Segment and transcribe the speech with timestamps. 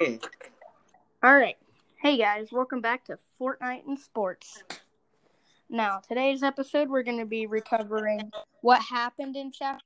[0.00, 0.20] Okay.
[1.24, 1.56] All right.
[2.00, 4.62] Hey guys, welcome back to Fortnite and Sports.
[5.68, 8.30] Now, today's episode, we're going to be recovering
[8.60, 9.82] what happened in Chapter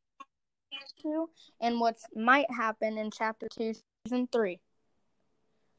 [1.00, 1.30] 2
[1.62, 3.72] and what might happen in Chapter 2,
[4.04, 4.60] Season 3.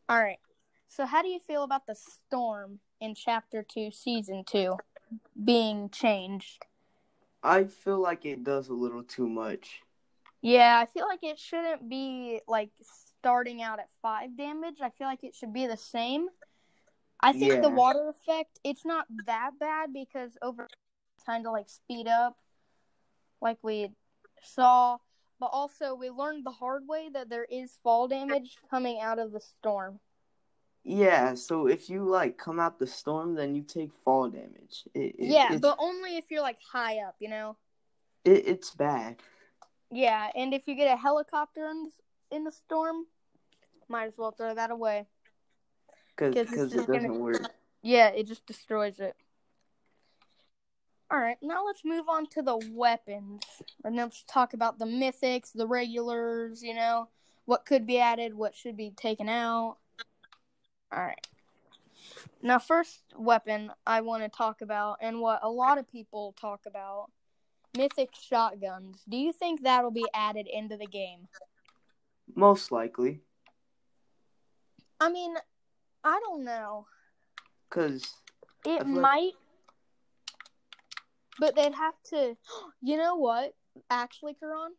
[0.10, 0.40] All right.
[0.88, 4.78] So, how do you feel about the storm in Chapter 2, Season 2
[5.46, 6.66] being changed?
[7.44, 9.84] I feel like it does a little too much.
[10.42, 12.72] Yeah, I feel like it shouldn't be like
[13.24, 14.82] starting out at five damage.
[14.82, 16.28] I feel like it should be the same.
[17.22, 20.68] I think the water effect it's not that bad because over
[21.26, 22.36] time to like speed up,
[23.42, 23.92] like we
[24.42, 24.98] saw.
[25.40, 29.32] But also we learned the hard way that there is fall damage coming out of
[29.32, 30.02] the storm.
[30.84, 34.84] Yeah, so if you like come out the storm, then you take fall damage.
[34.94, 37.56] It, it, yeah, but only if you're like high up, you know.
[38.26, 39.16] it, it's bad.
[39.92, 41.90] Yeah, and if you get a helicopter in
[42.32, 43.06] in the storm,
[43.90, 45.08] might as well throw that away.
[46.16, 47.42] Because 'Cause because it doesn't gonna- work.
[47.82, 49.16] Yeah, it just destroys it.
[51.12, 53.44] All right, now let's move on to the weapons.
[53.84, 57.10] And let's talk about the mythics, the regulars, you know,
[57.46, 59.78] what could be added, what should be taken out.
[60.92, 61.28] All right.
[62.42, 66.62] Now, first weapon I want to talk about, and what a lot of people talk
[66.66, 67.12] about
[67.76, 69.04] mythic shotguns.
[69.08, 71.28] Do you think that'll be added into the game?
[72.36, 73.22] Most likely.
[75.00, 75.36] I mean,
[76.04, 76.88] I don't know.
[77.70, 78.06] Because,
[78.66, 79.32] It like- might,
[81.40, 82.38] but they'd have to.
[82.82, 83.54] You know what?
[83.90, 84.74] Actually, Karan,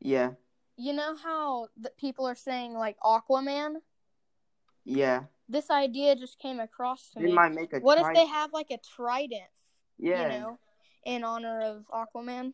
[0.00, 0.32] yeah,
[0.76, 3.76] you know how the people are saying like Aquaman.
[4.84, 5.24] yeah.
[5.48, 7.32] This idea just came across to They me.
[7.32, 9.42] might make a What if they have like a trident?
[9.98, 10.32] Yeah.
[10.32, 10.58] You know,
[11.04, 12.52] in honor of Aquaman.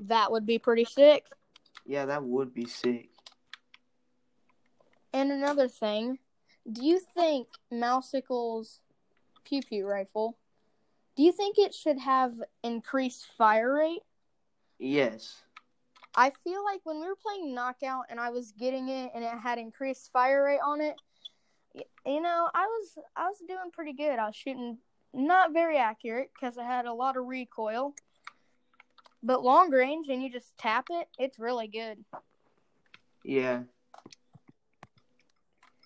[0.00, 1.26] That would be pretty sick.
[1.86, 3.09] Yeah, that would be sick.
[5.12, 6.18] And another thing,
[6.70, 8.78] do you think Meowscles'
[9.44, 10.36] pew pew rifle?
[11.16, 14.02] Do you think it should have increased fire rate?
[14.78, 15.42] Yes.
[16.14, 19.38] I feel like when we were playing knockout and I was getting it and it
[19.38, 20.96] had increased fire rate on it,
[22.04, 24.18] you know, I was I was doing pretty good.
[24.18, 24.78] I was shooting
[25.12, 27.94] not very accurate because I had a lot of recoil,
[29.22, 32.04] but long range and you just tap it, it's really good.
[33.24, 33.62] Yeah.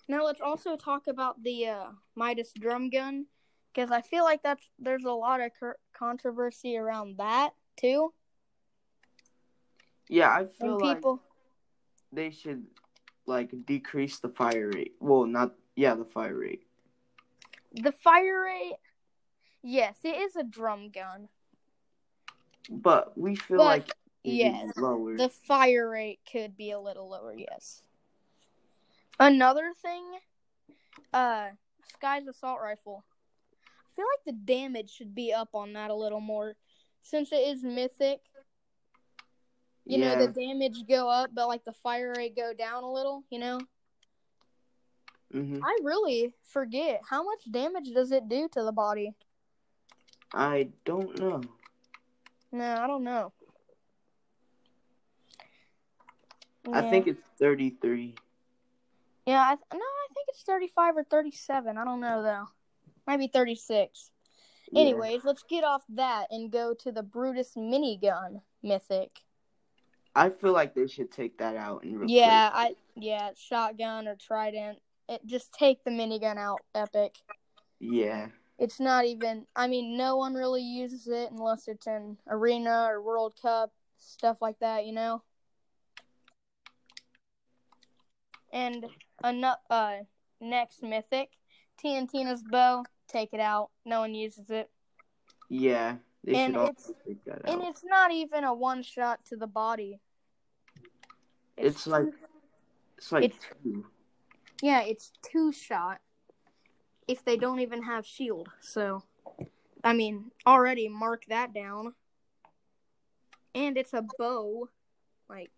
[0.07, 1.85] Now let's also talk about the uh,
[2.15, 3.25] Midas drum gun
[3.73, 5.51] because I feel like that's there's a lot of
[5.93, 8.13] controversy around that too,
[10.07, 11.21] Yeah, I and feel like people.
[12.11, 12.65] they should
[13.25, 14.95] like decrease the fire rate.
[14.99, 16.63] Well, not yeah, the fire rate.
[17.73, 18.77] The fire rate,
[19.63, 21.29] yes, it is a drum gun.
[22.69, 23.91] But we feel But, like
[24.23, 25.17] yes, lower.
[25.17, 27.81] The fire rate could be a little lower, yes.
[29.19, 30.03] Another thing,
[31.13, 31.49] uh,
[31.93, 33.05] Sky's assault rifle.
[33.63, 36.55] I feel like the damage should be up on that a little more,
[37.01, 38.19] since it is mythic.
[39.85, 40.15] You yeah.
[40.15, 43.23] know, the damage go up, but like the fire rate go down a little.
[43.29, 43.59] You know,
[45.31, 49.13] hmm I really forget how much damage does it do to the body.
[50.33, 51.41] I don't know.
[52.51, 53.31] No, I don't know.
[56.73, 56.89] I Yeah.
[56.89, 58.15] think it's 33.
[59.25, 61.77] Yeah, I th- no, I think it's 35 or 37.
[61.77, 62.45] I don't know though.
[63.07, 64.11] Maybe 36.
[64.71, 64.81] Yeah.
[64.81, 69.21] Anyways, let's get off that and go to the Brutus minigun mythic.
[70.15, 72.53] I feel like they should take that out and replace Yeah, it.
[72.53, 74.79] I yeah, shotgun or trident.
[75.09, 77.15] It just take the minigun out, epic.
[77.79, 78.27] Yeah.
[78.57, 83.01] It's not even I mean, no one really uses it unless it's in arena or
[83.01, 85.21] World Cup, stuff like that, you know.
[88.55, 88.85] And
[89.21, 89.97] ano- uh
[90.39, 91.29] next mythic,
[91.83, 93.69] TNTina's bow, take it out.
[93.85, 94.69] No one uses it.
[95.49, 95.97] Yeah.
[96.23, 99.35] They And should also it's- take that And it's not even a one shot to
[99.35, 99.99] the body.
[101.57, 102.07] It's like
[102.97, 103.85] it's like it's- two.
[104.61, 105.99] yeah, it's two shot.
[107.07, 109.03] If they don't even have shield, so
[109.83, 111.93] I mean, already mark that down.
[113.53, 114.69] And it's a bow,
[115.29, 115.51] like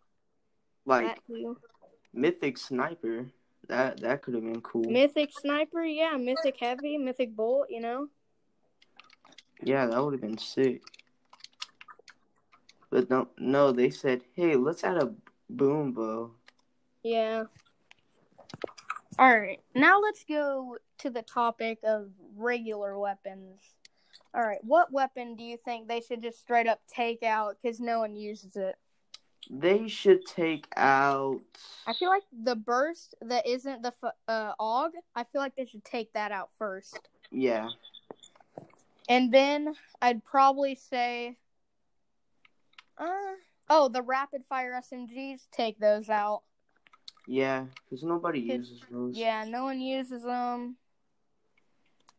[0.86, 1.22] Like.
[2.18, 3.28] Mythic sniper.
[3.68, 4.90] That that could have been cool.
[4.90, 8.08] Mythic sniper, yeah, mythic heavy, mythic bolt, you know.
[9.64, 10.82] yeah, that would have been sick.
[12.90, 15.14] But no, no, they said, "Hey, let's add a
[15.50, 16.32] boom bow."
[17.04, 17.46] Yeah.
[19.20, 23.62] All right, now let's go to the topic of regular weapons.
[24.34, 27.80] All right, what weapon do you think they should just straight up take out because
[27.80, 28.76] no one uses it?
[29.50, 31.40] They should take out.
[31.86, 33.94] I feel like the burst that isn't the
[34.28, 37.00] uh, AUG, I feel like they should take that out first.
[37.32, 37.70] Yeah.
[39.08, 41.38] And then I'd probably say,
[42.98, 43.06] uh,
[43.70, 46.42] oh, the rapid fire SMGs, take those out.
[47.26, 49.18] Yeah, because nobody 'Cause- uses those.
[49.18, 50.78] Yeah, no one uses them.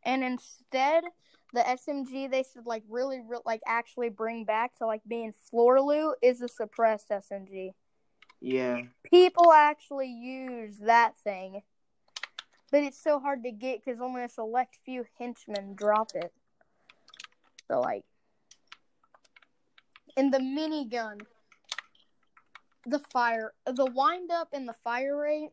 [0.03, 1.05] And instead,
[1.53, 5.81] the SMG they should like really, re- like actually bring back to like being floor
[5.81, 7.73] loot is a suppressed SMG.
[8.41, 8.83] Yeah.
[9.05, 11.63] People actually use that thing,
[12.71, 16.33] but it's so hard to get because only a select few henchmen drop it.
[17.69, 18.05] So like,
[20.17, 21.21] in the minigun,
[22.87, 25.51] the fire, the wind up and the fire rate.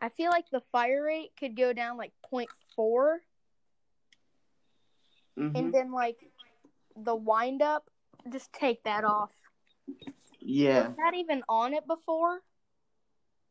[0.00, 3.18] I feel like the fire rate could go down like 0.4
[5.38, 6.18] hmm and then like
[6.96, 7.88] the wind up,
[8.30, 9.32] just take that off.
[10.40, 10.88] Yeah.
[10.88, 12.40] Was that even on it before?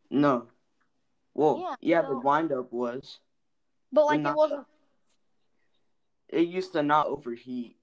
[0.10, 0.48] No.
[1.34, 3.20] Well, Yeah, yeah, so- the wind up was.
[3.92, 4.68] But like not- it wasn't.
[6.30, 7.78] It used to not overheat.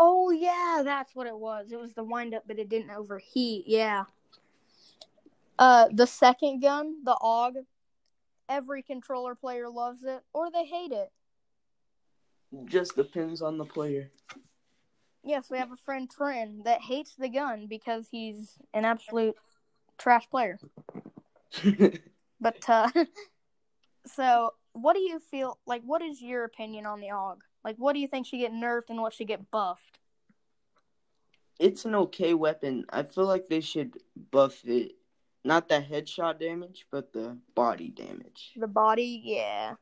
[0.00, 1.70] Oh yeah, that's what it was.
[1.70, 3.68] It was the wind up, but it didn't overheat.
[3.68, 4.06] Yeah.
[5.56, 7.64] Uh, the second gun, the AUG.
[8.48, 11.12] Every controller player loves it, or they hate it.
[12.64, 14.10] Just depends on the player.
[15.22, 19.36] Yes, we have a friend Trin that hates the gun because he's an absolute
[19.98, 20.58] trash player.
[22.40, 22.90] But uh,
[24.06, 25.80] so what do you feel like?
[25.82, 27.38] What is your opinion on the AUG?
[27.64, 29.98] Like, what do you think should get nerfed and what should get buffed?
[31.58, 32.84] it's an okay weapon.
[32.90, 33.96] I feel like they should
[34.30, 34.92] buff it.
[35.44, 38.52] Not the headshot damage, but the body damage.
[38.56, 39.74] The body, yeah.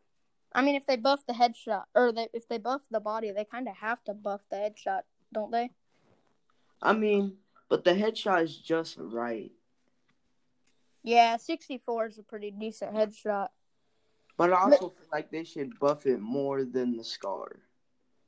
[0.54, 3.44] I mean, if they buff the headshot, or they, if they buff the body, they
[3.44, 5.02] kind of have to buff the headshot,
[5.32, 5.70] don't they?
[6.82, 7.38] I mean,
[7.68, 9.52] but the headshot is just right.
[11.02, 13.48] Yeah, 64 is a pretty decent headshot.
[14.36, 17.60] But I also feel like they should buff it more than the scar.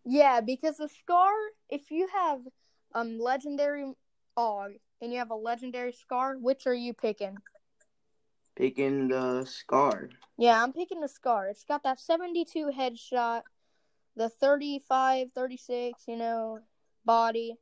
[0.05, 1.33] Yeah, because the scar,
[1.69, 2.41] if you have
[2.95, 3.93] um legendary
[4.37, 7.37] AUG and you have a legendary scar, which are you picking?
[8.57, 10.11] Picking the scar.
[10.39, 11.49] Yeah, I'm picking the scar.
[11.49, 13.43] It's got that 72 headshot,
[14.17, 16.61] the 35, 36, you know,
[17.05, 17.57] body.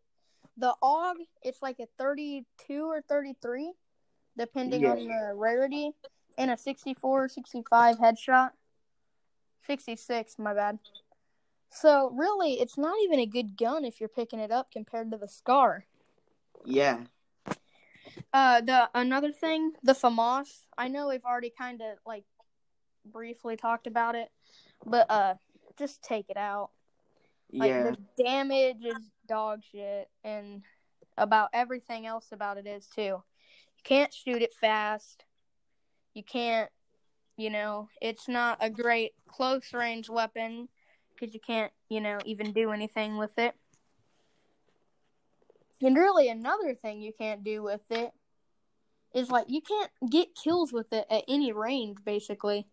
[0.59, 3.73] The AUG, it's like a 32 or 33,
[4.37, 5.93] depending on the rarity,
[6.37, 8.51] and a 64, 65 headshot.
[9.67, 10.79] 66, my bad.
[11.71, 15.17] So, really, it's not even a good gun if you're picking it up compared to
[15.17, 15.87] the Scar.
[16.67, 17.05] Yeah.
[18.33, 20.49] Uh, the another thing, the FAMAS.
[20.77, 22.25] I know we've already kind of like
[23.05, 24.29] briefly talked about it,
[24.87, 25.35] but uh,
[25.79, 26.71] just take it out.
[27.53, 27.83] Like yeah.
[27.91, 30.63] the damage is dog shit, and
[31.19, 33.03] about everything else about it is too.
[33.03, 35.25] You can't shoot it fast.
[36.15, 36.71] You can't,
[37.37, 40.69] you know, it's not a great close range weapon
[41.15, 43.55] because you can't, you know, even do anything with it.
[45.83, 48.13] And really, another thing you can't do with it
[49.15, 52.67] is like you can't get kills with it at any range, basically.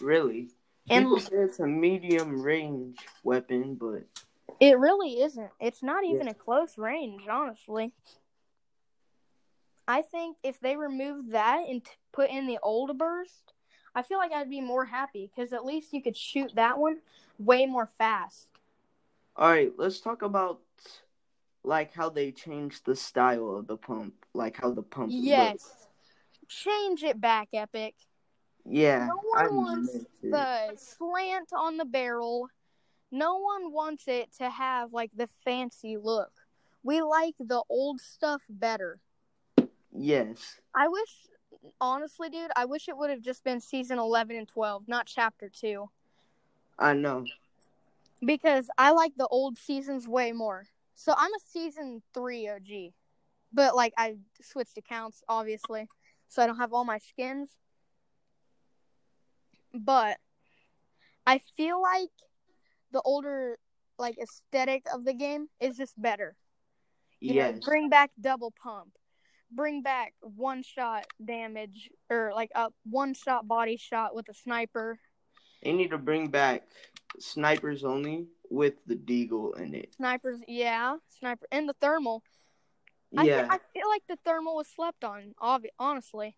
[0.00, 0.50] Really.
[0.90, 4.02] And- People say it's a medium range weapon, but
[4.60, 5.50] It really isn't.
[5.60, 6.32] It's not even Yeah.
[6.32, 7.92] a close range, honestly.
[9.88, 13.52] I think if they remove that and t- put in the old burst,
[13.94, 17.00] I feel like I'd be more happy because at least you could shoot that one
[17.38, 18.48] way more fast.
[19.36, 20.60] all right, let's talk about
[21.64, 25.52] like how they changed the style of the pump, like how the pump Yes.
[25.52, 25.88] looks.
[26.48, 27.94] Change it back, Epic.
[28.64, 29.06] Yeah.
[29.06, 32.48] No I one wants the slant on the barrel.
[33.10, 36.32] No one wants it to have like the fancy look.
[36.82, 38.98] We like the old stuff better.
[39.94, 40.60] Yes.
[40.74, 41.28] I wish,
[41.80, 45.48] honestly, dude, I wish it would have just been season 11 and 12, not chapter
[45.48, 45.90] 2.
[46.78, 47.26] I know.
[48.24, 50.66] Because I like the old seasons way more.
[51.02, 52.92] So I'm a season 3 OG.
[53.52, 55.88] But, like, I switched accounts, obviously.
[56.28, 57.50] So I don't have all my skins.
[59.74, 60.18] But
[61.26, 62.10] I feel like
[62.92, 63.58] the older,
[63.98, 66.36] like, aesthetic of the game is just better.
[67.18, 68.92] You know, bring back double pump.
[69.50, 74.98] Bring back one shot damage or like a one shot body shot with a sniper.
[75.62, 76.62] They need to bring back
[77.18, 79.94] snipers only with the deagle in it.
[79.96, 82.22] Snipers, yeah, sniper and the thermal.
[83.16, 83.46] I, Yeah.
[83.50, 86.36] I feel like the thermal was slept on, obvi- honestly.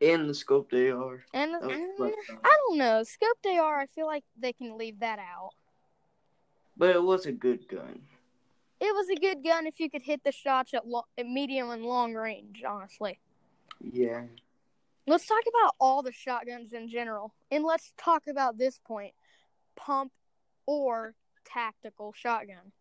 [0.00, 1.24] and the scope they are.
[1.32, 2.38] And was mm.
[2.44, 3.80] I don't know, scope AR.
[3.80, 5.50] I feel like they can leave that out.
[6.76, 8.02] But it was a good gun.
[8.80, 11.70] it was a good gun if you could hit the shots at, lo- at medium
[11.70, 12.62] and long range.
[12.66, 13.18] Honestly,
[13.80, 14.24] Yeah.
[15.06, 19.14] let's talk about all the shotguns in general, and let's talk about this point:
[19.76, 20.12] pump
[20.66, 21.14] or
[21.44, 22.72] tactical shotgun.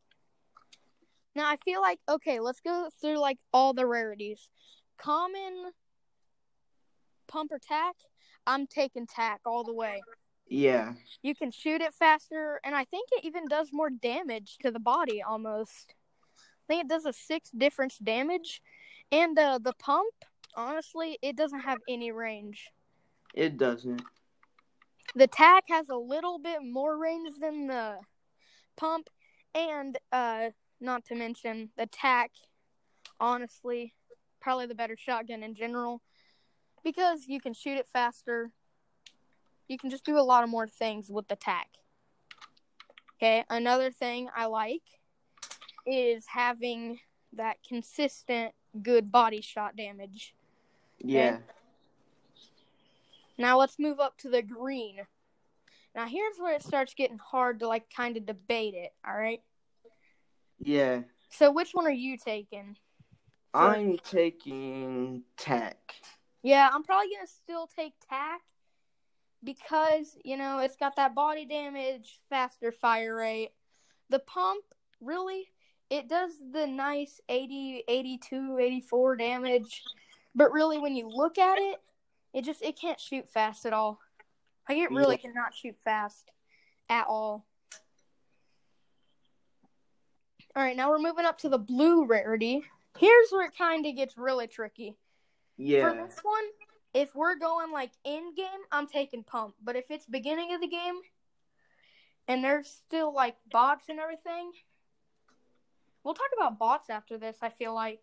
[1.36, 4.50] Now, I feel like okay, let's go through like all the rarities.
[4.98, 5.72] Common
[7.28, 7.96] pump or tack.
[8.48, 10.02] I'm taking tack all the way.
[10.48, 10.94] Yeah.
[11.24, 14.80] You can shoot it faster, and I think it even does more damage to the
[14.80, 15.96] body almost.
[16.38, 18.62] I think it does a six difference damage,
[19.12, 20.14] and uh, the pump,
[20.56, 22.70] honestly, it doesn't have any range.
[23.34, 24.02] It doesn't.
[25.16, 28.00] The tack has a little bit more range than the
[28.76, 29.10] pump,
[29.54, 30.50] and uh,
[30.82, 32.32] not to mention the tack.
[33.20, 33.94] Honestly,
[34.42, 36.02] probably the better shotgun in general
[36.84, 38.52] because you can shoot it faster.
[39.70, 41.70] You can just do a lot of more things with the tack.
[43.18, 44.84] Okay, another thing I like
[45.88, 47.00] is having
[47.34, 48.54] that consistent
[48.84, 50.36] good body shot damage.
[51.00, 51.38] Yeah.
[53.38, 54.98] Now let's move up to the green.
[55.96, 59.42] Now here's where it starts getting hard to like kind of debate it, all right?
[60.60, 61.02] Yeah.
[61.30, 62.78] So which one are you taking?
[63.54, 65.96] I'm taking tack.
[66.44, 68.42] Yeah, I'm probably going to still take tack
[69.44, 73.52] because, you know, it's got that body damage, faster fire rate.
[74.10, 74.64] The pump,
[75.02, 75.48] really,
[75.90, 79.84] it does the nice 80, 82, 84 damage,
[80.36, 81.82] but really when you look at it,
[82.36, 84.00] it just it can't shoot fast at all.
[84.70, 85.30] Like it really Yeah.
[85.32, 86.32] cannot shoot fast
[86.90, 87.46] at all.
[90.56, 92.64] All right, now we're moving up to the blue rarity.
[92.98, 94.98] Here's where it kind of gets really tricky.
[95.58, 95.90] Yeah.
[95.92, 96.44] For this one,
[96.94, 99.56] if we're going like in game, I'm taking pump.
[99.62, 101.00] But if it's beginning of the game
[102.28, 104.52] and there's still like bots and everything,
[106.04, 107.38] we'll talk about bots after this.
[107.42, 108.02] I feel like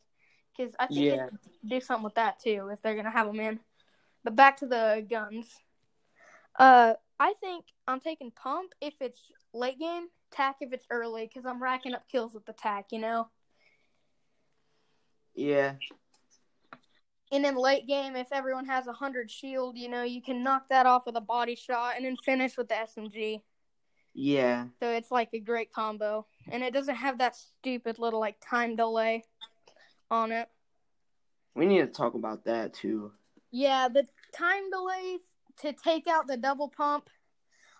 [0.56, 1.26] because I think they Yeah.
[1.28, 3.60] could do something with that too if they're gonna have them in.
[4.24, 5.48] But back to the guns.
[6.58, 9.20] Uh, I think I'm taking pump if it's
[9.52, 12.86] late game, tack if it's early, because I'm racking up kills with the tack.
[12.90, 13.28] You know.
[15.34, 15.74] Yeah.
[17.32, 20.68] And in late game, if everyone has a hundred shield, you know, you can knock
[20.68, 23.40] that off with a body shot and then finish with the SMG.
[24.12, 24.66] Yeah.
[24.80, 26.26] So it's like a great combo.
[26.50, 29.24] And it doesn't have that stupid little like time delay
[30.10, 30.48] on it.
[31.54, 33.12] We need to talk about that too.
[33.52, 35.18] Yeah, the time delay
[35.60, 37.08] to take out the double pump.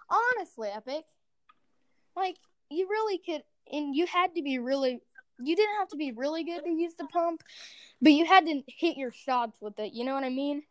[0.09, 1.05] Honestly, Epic.
[2.14, 2.37] Like,
[2.71, 5.00] you really could and you had to be really
[5.43, 7.43] you didn't have to be really good to use the pump,
[8.00, 10.62] but you had to hit your shots with it, you know what I mean?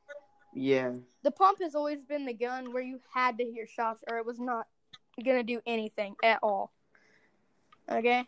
[0.53, 0.91] Yeah.
[1.24, 4.25] the pump has always been the gun where you had to hear shots or it
[4.25, 4.67] was not
[5.24, 6.72] gonna do anything at all.
[7.89, 8.25] Okay.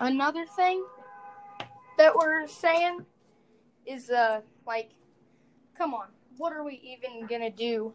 [0.00, 0.84] Another thing
[1.96, 3.04] that we're saying
[3.86, 4.90] is uh like
[5.76, 7.94] come on, what are we even gonna do?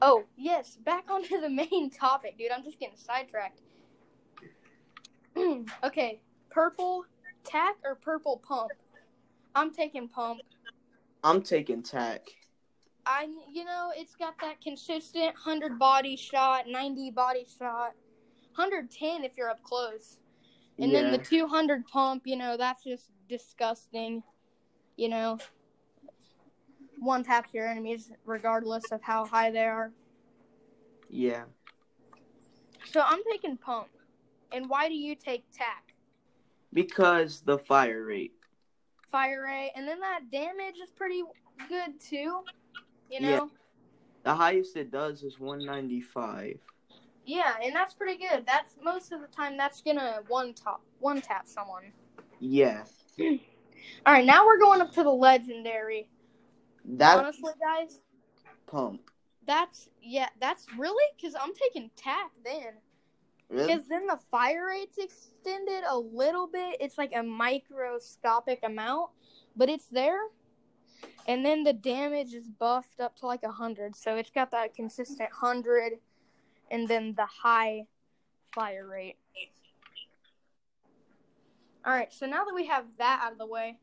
[0.00, 2.50] Oh, yes, back onto the main topic, dude.
[2.50, 3.60] I'm just getting sidetracked.
[5.84, 6.20] okay,
[6.50, 7.04] purple
[7.44, 8.70] tack or purple pump?
[9.54, 10.40] I'm taking pump.
[11.22, 12.22] I'm taking tack.
[13.06, 17.92] I, you know, it's got that consistent 100 body shot, 90 body shot,
[18.54, 20.18] 110 if you're up close.
[20.78, 21.02] And yeah.
[21.02, 24.22] then the 200 pump, you know, that's just disgusting.
[24.96, 25.38] You know,
[26.98, 29.92] one taps your enemies regardless of how high they are.
[31.10, 31.44] yeah.
[32.84, 33.88] So I'm taking pump.
[34.52, 35.94] And why do you take tack?
[36.72, 38.34] Because the fire rate.
[39.10, 41.22] Fire rate, and then that damage is pretty
[41.68, 42.40] good too.
[43.10, 43.28] You know?
[43.28, 43.46] Yeah.
[44.22, 46.58] The highest it does is 195.
[47.26, 48.44] Yeah, and that's pretty good.
[48.46, 51.92] That's most of the time that's gonna one top one tap someone.
[52.38, 52.84] Yeah.
[54.06, 56.08] All right, now we're going up to the legendary.
[56.84, 58.00] That Honestly, guys,
[58.66, 59.10] pump.
[59.46, 62.74] that's yeah, that's really because I'm taking tack then.
[63.48, 63.66] Really?
[63.66, 66.76] Because then the fire rate's extended a little bit.
[66.80, 69.10] It's like a microscopic amount,
[69.56, 70.20] but it's there.
[71.26, 74.74] And then the damage is buffed up to like a hundred, so it's got that
[74.74, 75.94] consistent hundred,
[76.70, 77.86] and then the high
[78.54, 79.16] fire rate.
[81.86, 83.76] All right, so now that we have that out of the way,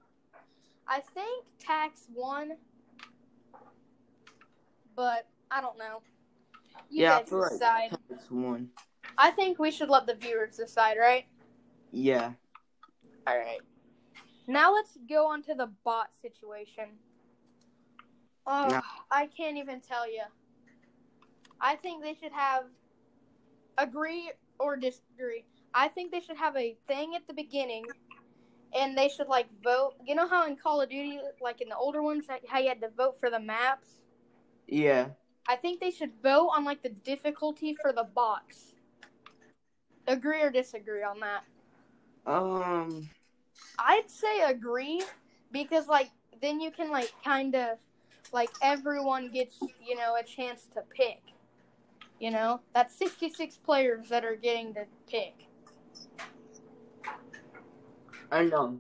[0.88, 2.53] I think tax one,
[4.96, 6.01] but I don't know.
[6.89, 7.89] You yeah, I guys feel like decide.
[8.10, 8.70] tack's one.
[9.17, 11.25] I think we should let the viewers decide, right?
[11.91, 12.31] Yeah.
[13.27, 13.60] All right.
[14.48, 16.86] Now let's go on to the bot situation.
[18.48, 18.81] Oh.
[19.12, 20.24] I can't even tell you.
[21.60, 22.63] I think they should have
[23.77, 25.46] agree or disagree.
[25.73, 27.85] I think they should have a thing at the beginning,
[28.77, 29.93] and they should like vote.
[30.05, 32.81] You know how in Call of Duty, like in the older ones, how you had
[32.81, 34.01] to vote for the maps.
[34.67, 35.07] Yeah.
[35.47, 38.73] I think they should vote on like the difficulty for the bots.
[40.07, 41.43] Agree or disagree on that?
[42.25, 43.09] Um.
[43.77, 45.03] I'd say agree
[45.51, 46.09] because like
[46.41, 47.77] then you can like kind of
[48.31, 51.21] like everyone gets you know a chance to pick.
[52.19, 55.47] You know that's sixty six players that are getting to pick.
[58.31, 58.79] I know.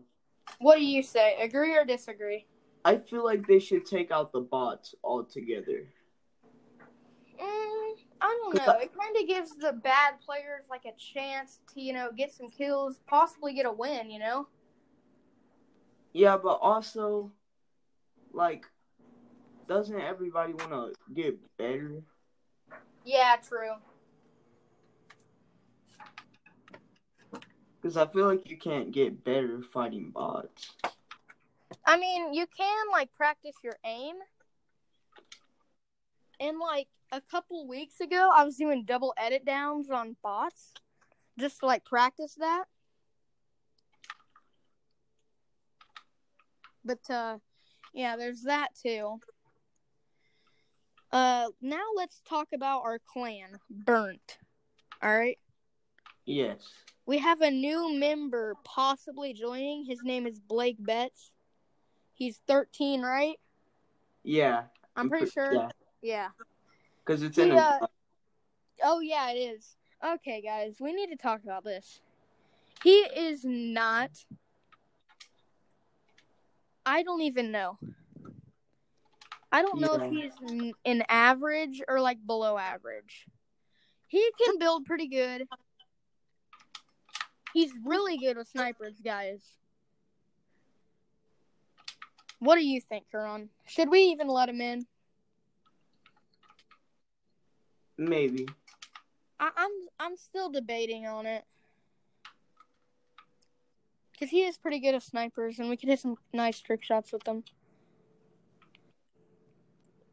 [0.59, 1.35] What do you say?
[1.41, 2.47] Agree or disagree?
[2.85, 5.87] I feel like they should take out the bots altogether.
[7.39, 8.73] Mm, I don't know.
[8.79, 12.49] It kind of gives the bad players like a chance to, you know, get some
[12.49, 14.47] kills, possibly get a win, you know?
[16.13, 17.31] Yeah, but also,
[18.33, 18.65] like,
[19.67, 22.01] doesn't everybody want to get better?
[23.05, 23.73] Yeah, true.
[27.81, 30.73] Because I feel like you can't get better fighting bots.
[31.85, 34.17] I mean, you can, like, practice your aim.
[36.39, 40.73] And, like, a couple weeks ago, I was doing double edit downs on bots
[41.39, 42.65] just to, like, practice that.
[46.85, 47.37] But, uh,
[47.93, 49.19] yeah, there's that too.
[51.11, 54.37] Uh, now let's talk about our clan, Burnt.
[55.01, 55.37] All right.
[56.25, 56.67] Yes.
[57.05, 59.85] We have a new member possibly joining.
[59.85, 61.31] His name is Blake Betts.
[62.13, 63.39] He's 13, right?
[64.23, 64.63] Yeah.
[64.95, 65.53] I'm pretty sure.
[65.53, 65.69] Yeah.
[66.01, 66.27] Yeah.
[67.05, 67.57] Because it's He, in a.
[67.57, 67.87] uh,
[68.83, 69.75] Oh yeah, it is.
[70.03, 72.01] Okay, guys, we need to talk about this.
[72.83, 74.09] He is not.
[76.85, 77.77] I don't even know.
[79.51, 83.27] I don't know if he's an average or like below average.
[84.07, 85.47] He can build pretty good.
[87.53, 89.41] He's really good with snipers, guys.
[92.39, 93.49] What do you think, Karan?
[93.67, 94.87] Should we even let him in?
[97.97, 98.47] Maybe.
[99.39, 101.43] I, I'm I'm still debating on it.
[104.19, 107.11] Cause he is pretty good at snipers, and we could hit some nice trick shots
[107.11, 107.43] with them.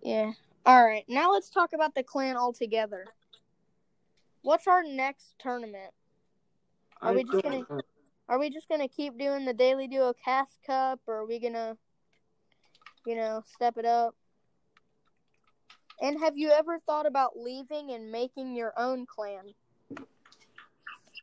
[0.03, 0.33] Yeah.
[0.65, 1.05] All right.
[1.09, 3.07] Now let's talk about the clan altogether.
[4.43, 5.93] What's our next tournament?
[7.03, 7.67] Are we just gonna-.
[8.29, 11.77] Are we just gonna keep doing the daily duo cash cup, or are we gonna,
[13.07, 14.15] you know, step it up?
[16.01, 19.55] And have you ever thought about leaving and making your own clan?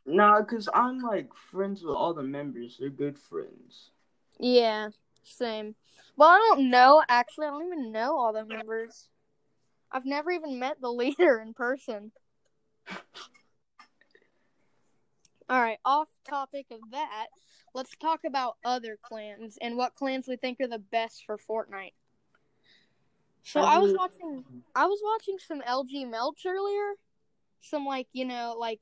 [0.04, 2.76] Nah, because I'm like friends with all the members.
[2.78, 3.90] They're good friends.
[4.38, 4.90] Yeah,
[5.24, 5.74] same.
[6.16, 7.02] Well, I don't know.
[7.08, 9.08] Actually, I don't even know all the members.
[9.90, 12.12] I've never even met the leader in person.
[15.48, 17.26] All right, off topic of that,
[17.72, 21.92] let's talk about other clans and what clans we think are the best for Fortnite.
[23.44, 26.94] So I was um, watching I was watching some LG Melch earlier.
[27.60, 28.80] Some like, you know, like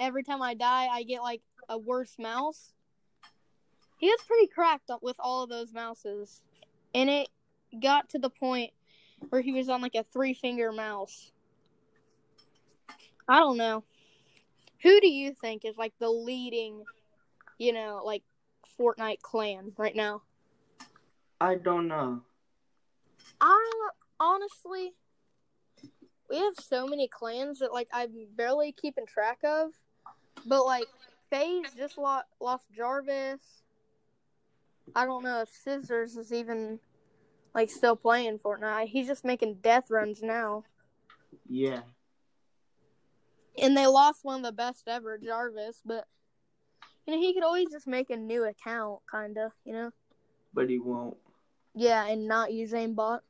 [0.00, 2.72] every time I die I get like a worse mouse.
[3.98, 6.40] He was pretty cracked up with all of those mouses.
[6.92, 7.28] And it
[7.80, 8.72] got to the point
[9.28, 11.30] where he was on like a three finger mouse.
[13.28, 13.84] I don't know.
[14.82, 16.84] Who do you think is like the leading,
[17.58, 18.22] you know, like
[18.78, 20.22] Fortnite clan right now?
[21.40, 22.22] I don't know.
[23.40, 23.88] I
[24.18, 24.92] honestly,
[26.28, 29.70] we have so many clans that like I'm barely keeping track of.
[30.46, 30.86] But like
[31.30, 33.62] FaZe just lost, lost Jarvis.
[34.94, 36.80] I don't know if Cizzorz is even
[37.54, 38.88] like still playing Fortnite.
[38.88, 40.64] He's just making death runs now.
[41.48, 41.80] Yeah.
[43.60, 46.06] And they lost one of the best ever, Jarvis, but
[47.06, 49.90] you know, he could always just make a new account kinda, you know?
[50.54, 51.16] But he won't.
[51.74, 53.20] Yeah, and not use aimbot.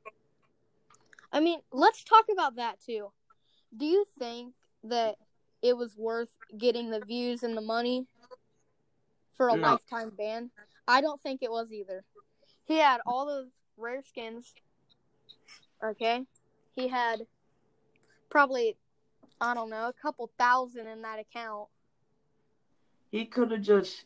[1.32, 3.12] I mean, let's talk about that too.
[3.76, 5.16] Do you think that
[5.62, 8.06] it was worth getting the views and the money
[9.36, 9.62] for a No.
[9.62, 10.50] lifetime ban?
[10.86, 12.04] I don't think it was either.
[12.64, 14.54] He had all those rare skins.
[15.82, 16.26] Okay?
[16.74, 17.26] He had
[18.28, 18.76] probably
[19.40, 21.68] I don't know, a couple thousand in that account.
[23.10, 24.04] He could have just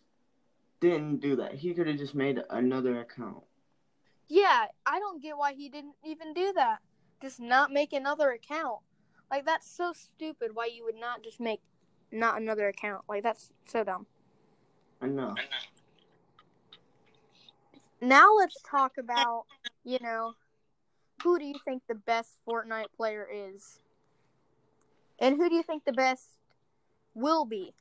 [0.80, 1.54] didn't do that.
[1.54, 3.42] He could have just made another account.
[4.28, 6.78] Yeah, I don't get why he didn't even do that.
[7.20, 8.80] Just not make another account.
[9.30, 11.60] Like that's so stupid why you would not just make
[12.12, 13.02] not another account.
[13.08, 14.06] Like that's so dumb.
[15.00, 15.34] I know.
[18.00, 19.44] Now let's talk about,
[19.84, 20.34] you know,
[21.22, 23.80] who do you think the best Fortnite player is?
[25.18, 26.28] And who do you think the best
[27.14, 27.74] will be?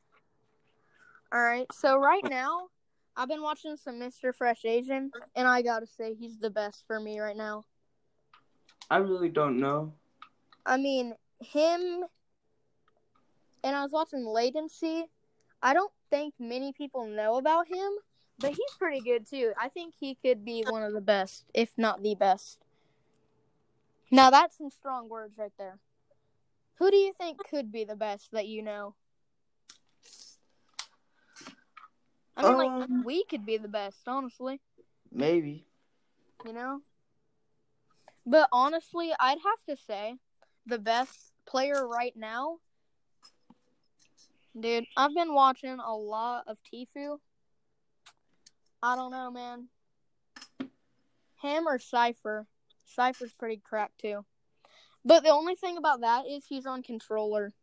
[1.31, 1.65] All right.
[1.73, 2.67] So right now,
[3.15, 4.33] I've been watching some Mr.
[4.33, 7.65] Fresh Asian, and I gotta say he's the best for me right now.
[8.89, 9.93] I really don't know.
[10.65, 12.05] I mean, him.
[13.63, 15.05] And I was watching Latency.
[15.61, 17.91] I don't think many people know about him,
[18.37, 19.53] but he's pretty good too.
[19.59, 22.59] I think he could be one of the best, if not the best.
[24.11, 25.79] Now that's some strong words right there.
[26.83, 28.93] Who do you think could be the best that you know?
[32.35, 34.59] I mean, like Um, we could be the best, honestly.
[35.09, 35.65] Maybe.
[36.43, 36.81] You know.
[38.25, 40.17] But honestly, I'd have to say
[40.65, 42.57] the best player right now.
[44.59, 47.17] Dude, I've been watching a lot of Tfue.
[48.81, 49.69] I don't know, man.
[51.41, 52.45] Him or Sypher.
[52.83, 54.25] Sypher's pretty crack too.
[55.05, 57.53] But the only thing about that is he's on controller,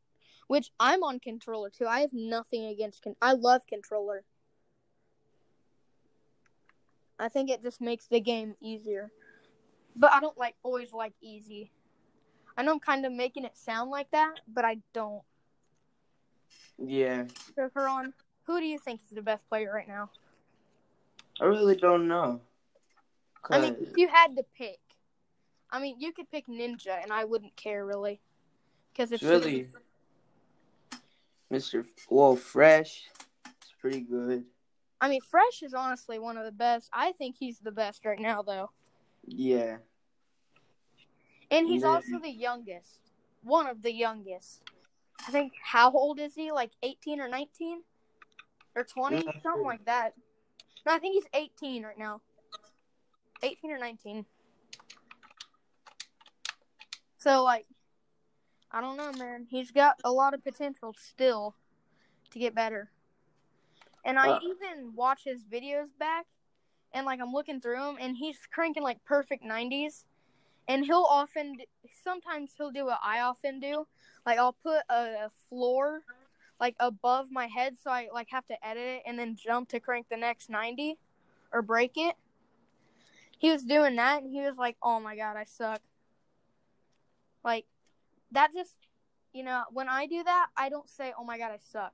[0.46, 1.86] which I'm on controller too.
[1.86, 4.24] I have nothing against con- I love controller.
[7.18, 9.10] I think it just makes the game easier.
[9.96, 11.70] But I don't like always like easy.
[12.56, 15.22] I know I'm kind of making it sound like that, but I don't.
[16.78, 17.24] Yeah.
[17.54, 17.70] So,
[18.44, 20.10] who do you think is the best player right now?
[21.40, 22.40] I really don't know.
[23.50, 24.78] I mean, if you had to pick,
[25.72, 28.20] I mean, you could pick Ninja, and I wouldn't care really,
[28.92, 29.68] because it's it's really
[31.52, 31.84] Mr.
[32.08, 33.04] Well, Fresh.
[33.46, 34.44] It's pretty good.
[35.00, 36.90] I mean, Fresh is honestly one of the best.
[36.92, 38.70] I think he's the best right now, though,
[39.24, 39.78] Yeah.
[41.50, 41.88] and he's Yeah.
[41.88, 43.00] also the youngest,
[43.42, 44.62] one of the youngest.
[45.26, 46.50] I think how old is he?
[46.52, 47.82] Like eighteen or nineteen,
[48.74, 50.14] or twenty, something like that.
[50.86, 52.20] No, I think he's eighteen right now.
[53.42, 54.26] Eighteen or nineteen.
[57.20, 57.66] So like,
[58.72, 59.46] I don't know, man.
[59.48, 61.54] He's got a lot of potential still
[62.30, 62.90] to get better.
[64.04, 66.26] And I Uh, even watch his videos back,
[66.92, 70.06] and like I'm looking through them, and he's cranking like perfect nineties.
[70.68, 71.56] And he'll often,
[72.04, 73.86] sometimes he'll do what I often do.
[74.24, 76.02] Like I'll put a, a floor
[76.60, 79.80] like above my head, so I like have to edit it and then jump to
[79.80, 80.98] crank the next ninety
[81.52, 82.14] or break it.
[83.36, 85.82] He was doing that, and he was like, "Oh my god, I suck."
[87.44, 87.66] Like
[88.32, 88.76] that just,
[89.32, 91.92] you know, when I do that, I don't say, "Oh my god, I suck."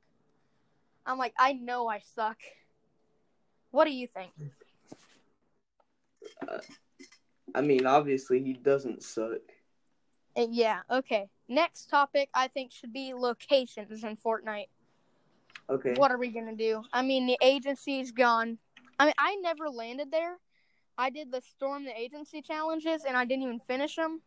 [1.07, 2.39] I'm like, I know I suck.
[3.71, 4.33] What do you think?
[7.55, 9.39] I mean, obviously he doesn't suck.
[10.37, 11.29] Uh, yeah, okay.
[11.49, 14.69] Next topic I think should be locations in Fortnite.
[15.71, 15.95] Okay.
[15.95, 16.83] What are we gonna do?
[16.93, 18.59] I mean, the agency's gone.
[18.99, 20.39] I mean, I never landed there.
[20.99, 24.23] I did the storm the agency challenges, and I didn't even finish them.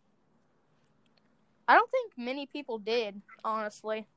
[1.70, 4.08] I don't think many people did, honestly.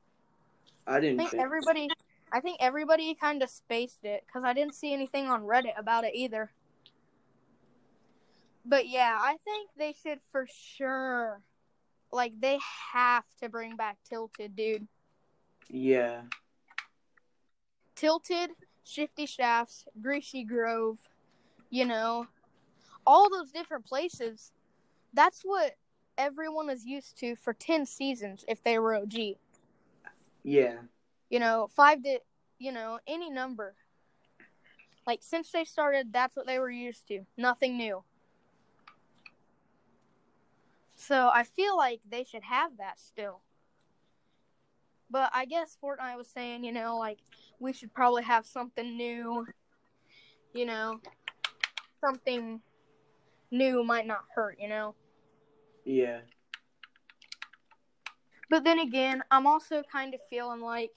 [0.87, 1.43] I I didn't think think.
[1.43, 1.87] everybody,
[2.31, 6.03] I think everybody kind of spaced it because I didn't see anything on Reddit about
[6.03, 6.49] it either.
[8.65, 11.41] But yeah, I think they should for sure,
[12.11, 12.57] like they
[12.91, 14.87] have to bring back Tilted, dude.
[15.69, 16.21] Yeah.
[17.95, 18.49] Tilted,
[18.83, 20.97] Shifty Shafts, Greasy Grove,
[21.69, 22.25] you know,
[23.05, 24.51] all those different places.
[25.13, 25.75] That's what
[26.17, 29.37] everyone is used to for 10 seasons if they were OG.
[30.43, 30.75] Yeah.
[31.29, 32.19] You know, five to,
[32.59, 33.75] you know, any number.
[35.05, 37.25] Like, since they started, that's what they were used to.
[37.37, 38.03] Nothing new.
[40.95, 43.41] So I feel like they should have that still.
[45.09, 47.19] But I guess Fortnite was saying, you know, like,
[47.59, 49.45] we should probably have something new.
[50.53, 51.01] You know,
[51.99, 52.61] something
[53.51, 54.95] new might not hurt, you know?
[55.85, 56.19] Yeah.
[58.49, 60.91] But then again, I'm also kind of feeling like,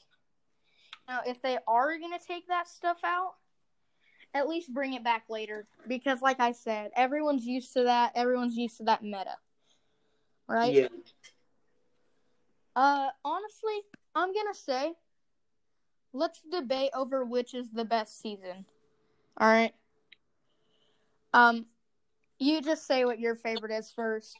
[1.09, 3.35] you know, if they are going to take that stuff out,
[4.35, 5.67] at least bring it back later.
[5.89, 8.13] Because, like I said, everyone's used to that.
[8.15, 9.37] Everyone's used to that meta.
[10.49, 10.75] Right?
[10.75, 10.89] Yeah.
[12.75, 13.81] Uh, honestly,
[14.15, 14.93] I'm going to say,
[16.13, 18.67] let's debate over which is the best season.
[19.39, 19.73] All right?
[21.33, 21.67] Um,
[22.39, 24.37] you just say what your favorite is first.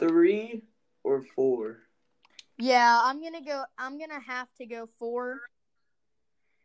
[0.00, 0.62] Three
[1.04, 1.82] or four.
[2.58, 3.64] Yeah, I'm gonna go.
[3.78, 5.38] I'm gonna have to go four.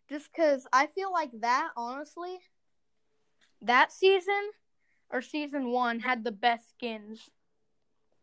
[0.09, 2.39] Just because I feel like that, honestly,
[3.61, 4.51] that season
[5.09, 7.29] or season one had the best skins.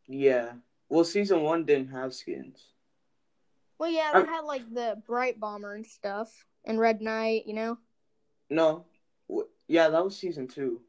[0.09, 0.53] Yeah.
[0.88, 2.72] Well, season one didn't have skins.
[3.79, 7.53] Well, yeah, they Um, had like the Bright Bomber and stuff and Red Knight, you
[7.55, 7.79] know.
[8.48, 8.87] No.
[9.68, 10.83] Yeah, that was season two.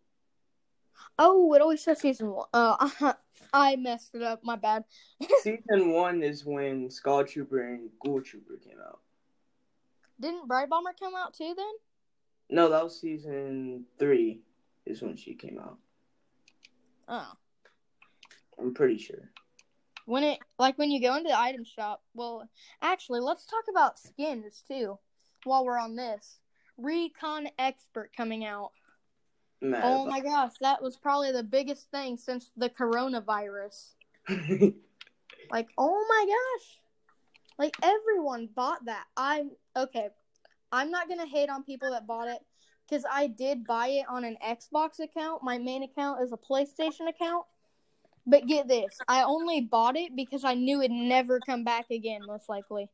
[1.17, 2.47] Oh, it always says season one.
[2.53, 3.13] Uh,
[3.53, 4.43] I messed it up.
[4.43, 4.83] My bad.
[5.41, 8.99] season one is when Skull Trooper and Ghoul Trooper came out.
[10.19, 11.73] Didn't Bright Bomber come out too then?
[12.49, 14.41] No, that was season three.
[14.85, 15.77] Is when she came out.
[17.07, 17.31] Oh.
[18.59, 19.31] I'm pretty sure.
[20.05, 22.49] When it like when you go into the item shop, well,
[22.81, 24.99] actually, let's talk about skins too.
[25.45, 26.39] While we're on this,
[26.77, 28.71] Recon Expert coming out.
[29.63, 33.93] Mad Oh my gosh, that was probably the biggest thing since the coronavirus.
[35.51, 36.79] Like, oh my gosh.
[37.59, 39.05] Like everyone bought that.
[39.15, 40.09] I'm okay.
[40.71, 42.39] I'm not going to hate on people that bought it
[42.89, 45.43] cuz I did buy it on an Xbox account.
[45.43, 47.45] My main account is a PlayStation account.
[48.25, 52.21] But get this, I only bought it because I knew it'd never come back again
[52.25, 52.89] most likely.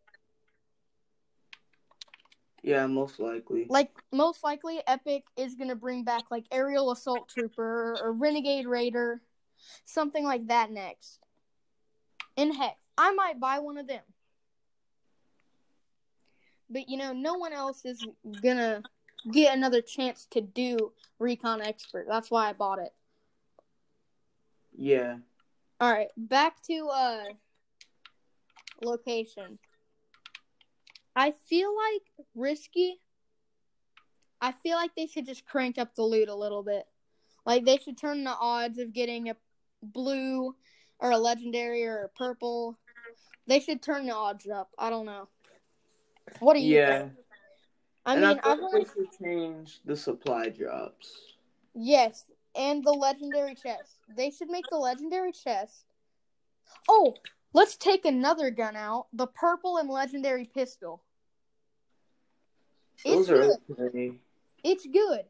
[2.64, 3.66] Yeah, most likely.
[3.70, 9.22] Like most likely Epic is to bring back like Aerial Assault Trooper or Renegade Raider,
[9.86, 11.20] something like that next.
[12.38, 14.04] And heck, I might buy one of them.
[16.70, 18.06] But you know, no one else is
[18.42, 18.84] gonna
[19.32, 22.06] get another chance to do Recon Expert.
[22.08, 22.94] That's why I bought it.
[24.78, 25.18] Yeah.
[25.82, 27.24] All right, back to uh
[28.82, 29.60] location.
[31.16, 33.02] I feel like risky.
[34.42, 36.86] I feel like they should just crank up the loot a little bit.
[37.46, 39.36] Like they should turn the odds of getting a
[39.82, 40.56] blue
[41.00, 42.78] or a legendary or a purple.
[43.48, 44.70] They should turn the odds up.
[44.78, 45.28] I don't know.
[46.40, 47.00] What do you Yeah.
[47.00, 47.14] think?
[48.06, 51.36] I and mean, I think I've only should change the supply drops.
[51.76, 53.98] Yes, and the legendary chest.
[54.16, 55.86] They should make the legendary chest.
[56.88, 57.16] Oh,
[57.54, 59.08] let's take another gun out.
[59.14, 61.04] The purple and legendary pistol.
[63.06, 64.20] It's Those are good.
[64.64, 65.22] It's good.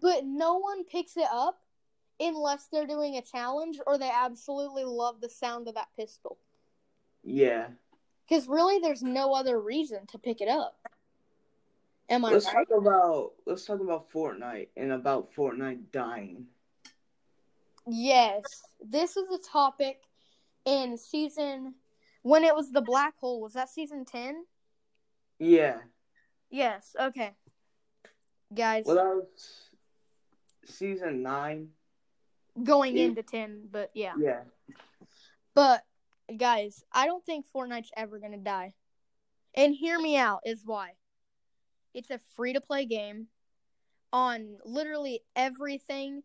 [0.00, 1.60] But no one picks it up
[2.20, 6.38] unless they're doing a challenge or they absolutely love the sound of that pistol.
[7.24, 7.68] Yeah.
[8.28, 10.76] Because really, there's no other reason to pick it up.
[12.10, 12.66] Am I Let's right?
[12.68, 16.46] talk about let's talk about Fortnite and about Fortnite dying.
[17.86, 18.42] Yes,
[18.82, 20.02] this is a topic
[20.68, 21.74] in season
[22.22, 23.40] when it was the black hole.
[23.40, 24.44] Was that season ten?
[25.38, 25.78] Yeah.
[26.50, 26.94] Yes.
[27.00, 27.32] Okay,
[28.54, 29.70] guys, Well, that was
[30.66, 31.70] season nine.
[32.62, 33.04] going yeah.
[33.04, 34.42] into ten, but yeah, Yeah.
[35.54, 35.84] but
[36.36, 38.74] guys, I don't think Fortnite's ever gonna die.
[39.54, 40.92] And hear me out is why.
[41.94, 43.28] It's a free to play game
[44.12, 46.22] on literally everything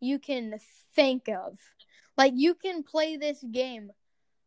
[0.00, 0.58] you can
[0.94, 1.58] think of.
[2.16, 3.90] Like you can play this game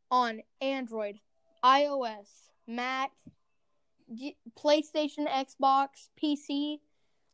[0.09, 1.19] on Android,
[1.63, 3.11] iOS, Mac,
[4.57, 6.79] PlayStation, Xbox, PC.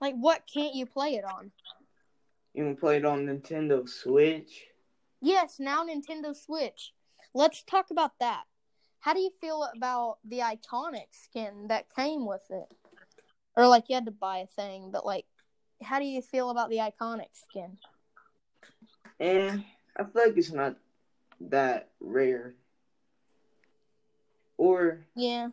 [0.01, 1.51] Like what can't you play it on?
[2.53, 4.65] You can play it on Nintendo Switch.
[5.21, 6.93] Yes, now Nintendo Switch.
[7.33, 8.43] Let's talk about that.
[8.99, 12.73] How do you feel about the iconic skin that came with it?
[13.55, 15.25] Or like you had to buy a thing, but like
[15.81, 17.77] how do you feel about the iconic skin?
[19.19, 19.63] And
[19.95, 20.75] I feel like it's not
[21.41, 22.55] that rare.
[24.57, 25.49] Or Yeah.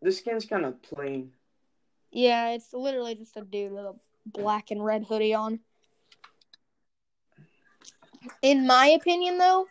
[0.00, 1.32] the skin's kind of plain.
[2.10, 3.94] Yeah, it's literally just a dude with a
[4.26, 5.60] black and red hoodie on.
[8.42, 9.66] In my opinion, though,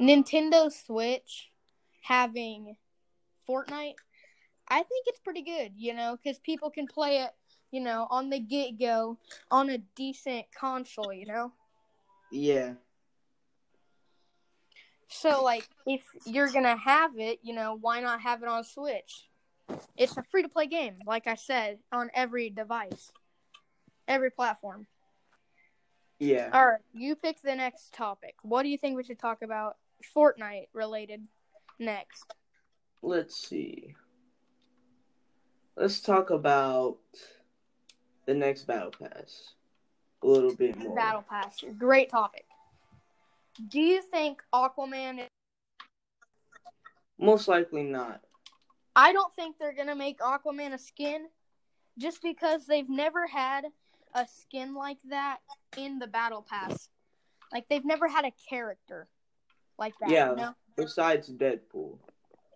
[0.00, 1.50] Nintendo Switch
[2.02, 2.76] having
[3.48, 3.94] Fortnite,
[4.68, 7.30] I think it's pretty good, you know, because people can play it,
[7.70, 9.18] you know, on the get go
[9.50, 11.52] on a decent console, you know?
[12.30, 12.74] Yeah.
[15.12, 18.64] So, like, if you're going to have it, you know, why not have it on
[18.64, 19.28] Switch?
[19.96, 23.12] It's a free to play game, like I said, on every device,
[24.08, 24.86] every platform.
[26.18, 26.50] Yeah.
[26.52, 28.34] All right, you pick the next topic.
[28.42, 29.76] What do you think we should talk about
[30.16, 31.22] Fortnite related
[31.78, 32.34] next?
[33.02, 33.94] Let's see.
[35.76, 36.98] Let's talk about
[38.26, 39.54] the next battle pass
[40.22, 40.94] a little bit more.
[40.94, 41.64] Battle Pass.
[41.78, 42.44] Great topic.
[43.68, 45.28] Do you think Aquaman Is-
[47.18, 48.20] Most likely not.
[48.96, 51.26] I don't think they're going to make Aquaman a skin
[51.98, 53.66] just because they've never had
[54.14, 55.38] a skin like that
[55.76, 56.88] in the Battle Pass.
[57.52, 59.08] Like they've never had a character
[59.78, 60.30] like that, Yeah.
[60.30, 60.54] you know?
[60.76, 61.98] Besides Deadpool.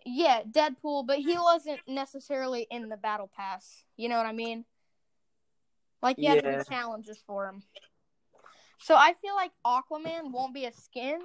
[0.05, 3.83] Yeah, Deadpool, but he wasn't necessarily in the battle pass.
[3.97, 4.65] You know what I mean?
[6.01, 7.63] Like you had to do challenges for him.
[8.79, 11.19] So I feel like Aquaman won't be a skin,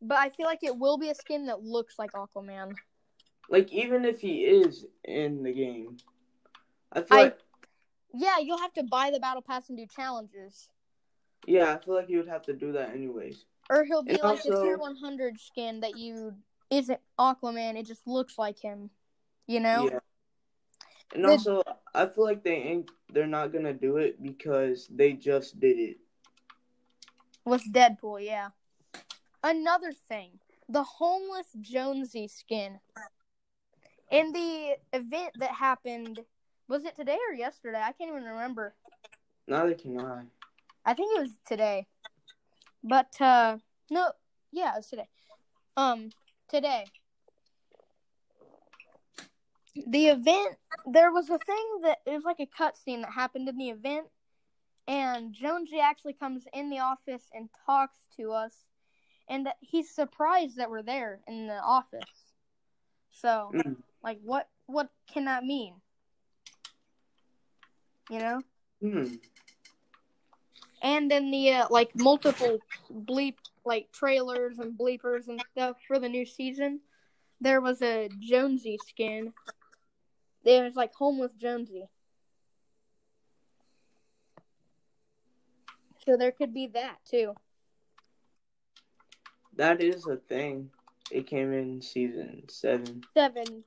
[0.00, 2.74] but I feel like it will be a skin that looks like Aquaman.
[3.48, 5.98] Like even if he is in the game,
[6.92, 7.38] I feel I- like
[8.14, 10.68] Yeah, you'll have to buy the battle pass and do challenges.
[11.46, 13.44] yeah, I feel like you would have to do that anyways.
[13.70, 16.34] Or he'll be And like a also- tier 100 skin that you
[16.70, 18.90] isn't Aquaman, it just looks like him.
[19.46, 19.90] You know?
[19.90, 19.98] Yeah.
[21.14, 21.62] And The- also,
[21.94, 22.90] I feel like they ain't.
[23.10, 25.98] They're not gonna do it because they just did it.
[27.44, 28.48] Was Deadpool, yeah.
[29.42, 32.80] Another thing, the homeless Jonesy skin.
[34.10, 36.20] In the event that happened,
[36.68, 37.80] was it today or yesterday?
[37.82, 38.74] I can't even remember.
[39.46, 40.22] Neither can I.
[40.84, 41.86] I think it was today.
[42.82, 43.58] But uh
[43.90, 44.12] no,
[44.52, 45.08] yeah, it was today.
[45.76, 46.10] Um
[46.48, 46.86] today.
[49.86, 53.58] The event there was a thing that it was like a cutscene that happened in
[53.58, 54.06] the event
[54.86, 58.64] and Jonesy actually comes in the office and talks to us
[59.28, 62.32] and he's surprised that we're there in the office.
[63.10, 63.76] So, Mm.
[64.02, 65.80] like what what can that mean?
[68.10, 68.42] You know?
[68.80, 69.14] Hmm.
[70.82, 72.58] and then the uh, like multiple
[72.92, 76.80] bleep like trailers and bleepers and stuff for the new season
[77.40, 79.32] there was a jonesy skin
[80.44, 81.88] there was like homeless jonesy
[86.04, 87.34] so there could be that too
[89.56, 90.70] That is a thing.
[91.10, 93.02] It came in season seven.
[93.14, 93.62] seven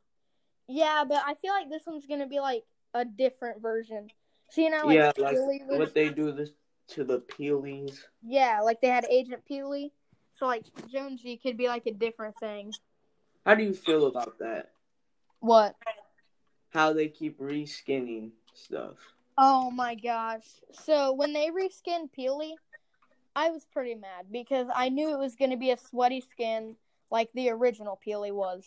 [0.67, 4.09] yeah but i feel like this one's gonna be like a different version
[4.49, 6.49] so you know like yeah, like was- what they do this
[6.89, 7.99] to the Peelys.
[8.21, 9.91] yeah like they had agent peely
[10.35, 12.73] so like jonesy could be like a different thing
[13.45, 14.71] How do you feel about that?
[15.39, 15.75] what
[16.71, 18.95] How they keep reskinning stuff.
[19.37, 20.45] Oh my gosh.
[20.71, 22.55] So when they reskinned Peely,
[23.35, 26.75] I was pretty mad because I knew it was going to be a sweaty skin
[27.11, 28.65] like the original Peely was.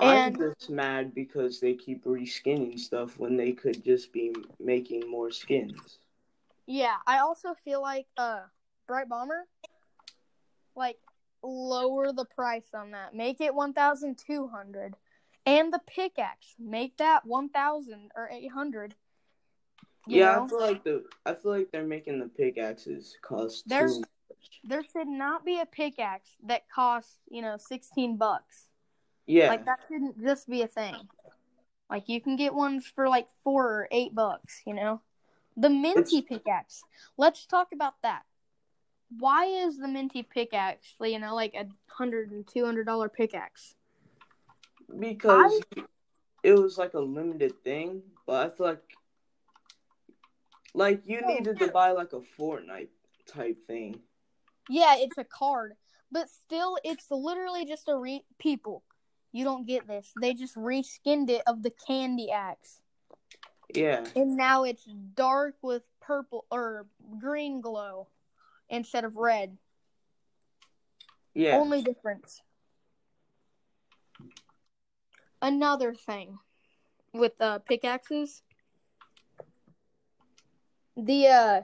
[0.00, 5.30] I'm just mad because they keep reskinning stuff when they could just be making more
[5.30, 5.98] skins.
[6.66, 8.42] yeah, I also feel like uh
[8.86, 9.46] Bright Bomber
[10.76, 10.98] like
[11.42, 13.14] lower the price on that.
[13.14, 14.94] Make it 1200.
[15.48, 18.94] And the pickaxe, make that 1000 or 800.
[20.06, 20.44] Yeah, know?
[20.44, 24.04] I feel like the I feel like they're making the pickaxes cost There's- too.
[24.64, 28.68] There should not be a pickaxe that costs, you know, 16 bucks.
[29.26, 30.96] Yeah, Like that shouldn't just be a thing.
[31.90, 35.00] Like you can get ones for like four or eight bucks, you know?
[35.56, 36.82] The minty pickaxe.
[37.16, 38.22] Let's talk about that.
[39.18, 43.74] Why is the minty pickaxe, you know, like a hundred and two hundred dollar pickaxe?
[44.98, 45.60] Because
[46.42, 48.82] it was like a limited thing, but I feel like
[50.74, 52.88] like you needed to buy like a Fortnite
[53.26, 54.00] type thing.
[54.68, 55.74] Yeah, it's a card,
[56.12, 58.22] but still, it's literally just a re.
[58.38, 58.84] People,
[59.32, 60.12] you don't get this.
[60.20, 62.80] They just reskinned it of the candy axe,
[63.74, 66.86] Yeah, and now it's dark with purple or
[67.18, 68.08] green glow
[68.68, 69.56] instead of red.
[71.34, 71.56] yeah.
[71.56, 72.42] Only difference.
[75.40, 76.38] Another thing
[77.12, 78.42] with uh, pickaxes,
[80.96, 81.60] the uh,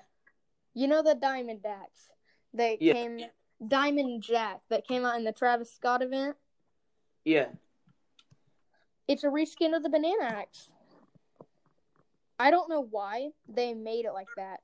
[0.75, 2.09] you know the diamond axe
[2.53, 2.93] that Yeah.
[2.93, 3.21] came
[3.67, 6.37] diamond jack that came out in the Travis Scott event.
[7.25, 7.49] yeah.
[9.07, 10.71] It's a reskin of the banana axe.
[12.39, 14.61] I don't know why they made it like that.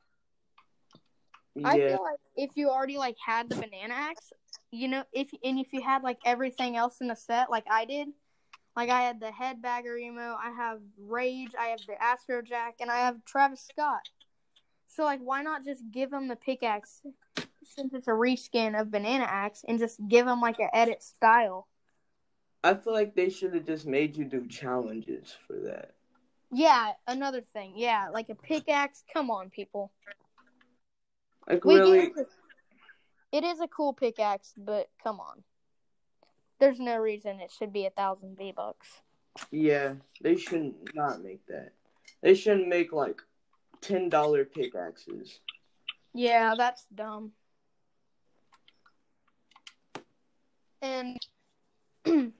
[1.62, 4.32] I feel like if you already like had the banana axe,
[4.70, 7.84] you know, if and if you had like everything else in the set, like I
[7.84, 8.08] did,
[8.76, 12.90] like I had the headbagger emo, I have Rage, I have the Astro Jack, and
[12.90, 14.08] I have Travis Scott.
[14.88, 17.02] So like, why not just give him the pickaxe
[17.64, 21.68] since it's a reskin of banana axe, and just give him like an edit style?
[22.62, 25.94] I feel like they should have just made you do challenges for that.
[26.52, 27.74] Yeah, another thing.
[27.76, 29.04] Yeah, like a pickaxe.
[29.12, 29.92] Come on, people.
[31.48, 32.12] Like We really.
[33.32, 35.44] It is a cool pickaxe, but come on.
[36.60, 38.86] There's no reason it should be a thousand V bucks.
[39.50, 41.72] yeah, they shouldn't not make that.
[42.22, 43.20] They shouldn't make like
[43.80, 45.40] ten dollar pickaxes.
[46.12, 47.32] Yeah, that's dumb.
[50.82, 51.18] And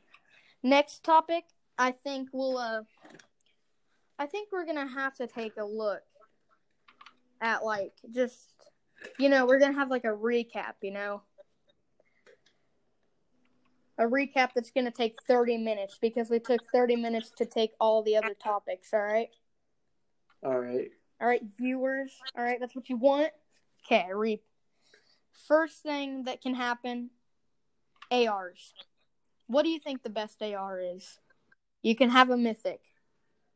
[0.62, 1.44] next topic,
[1.78, 2.83] I think we'll uh
[4.18, 6.03] I think we're gonna have to take a look
[7.40, 8.53] at like just
[9.18, 11.22] you know, we're gonna have like a recap, you know.
[14.01, 18.03] A recap that's gonna take thirty minutes because we took thirty minutes to take all
[18.03, 19.28] the other topics, alright?
[20.42, 20.90] All right.
[21.20, 22.11] All right, viewers.
[22.34, 23.30] All right, that's what you want.
[23.84, 24.42] Okay, reap.
[25.46, 27.11] First thing that can happen
[28.11, 28.72] ARs.
[29.48, 31.18] What do you think the best AR is?
[31.82, 32.80] You can have a mythic.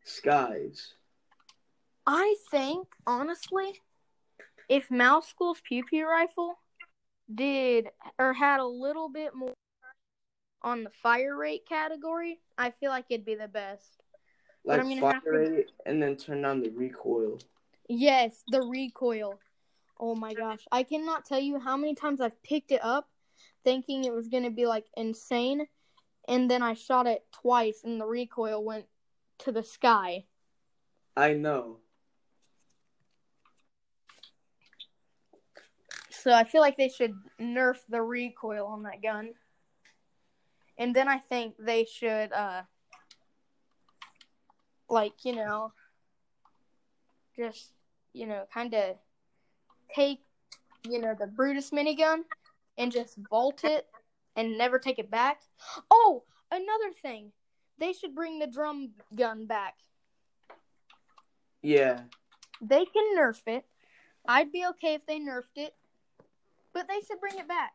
[0.04, 0.92] Skies.
[2.06, 3.80] I think, honestly,
[4.68, 6.58] if Mouse School's Peow Peow Rifle
[7.34, 7.88] did
[8.18, 9.54] or had a little bit more
[10.64, 14.02] on the fire rate category, I feel like it'd be the best.
[14.64, 17.38] But Like I'm gonna fire have to- and then turn on the recoil.
[17.88, 19.38] Yes, the recoil.
[20.00, 20.66] Oh my gosh.
[20.72, 23.08] I cannot tell you how many times I've picked it up
[23.62, 25.66] thinking it was going to be like insane
[26.26, 28.86] and then I shot it twice and the recoil went
[29.38, 30.24] to the sky.
[31.16, 31.78] I know.
[36.10, 39.34] So I feel like they should nerf the recoil on that gun.
[40.78, 42.62] And then I think they should uh
[44.88, 45.72] like, you know,
[47.36, 47.72] just,
[48.12, 48.96] you know, kind of
[49.94, 50.20] take,
[50.88, 52.22] you know, the Brutus minigun
[52.78, 53.86] and just vault it
[54.36, 55.40] and never take it back.
[55.90, 57.32] Oh, another thing.
[57.78, 59.74] They should bring the drum gun back.
[61.62, 62.02] Yeah.
[62.60, 63.64] They can nerf it.
[64.26, 65.74] I'd be okay if they nerfed it,
[66.72, 67.72] but they should bring it back.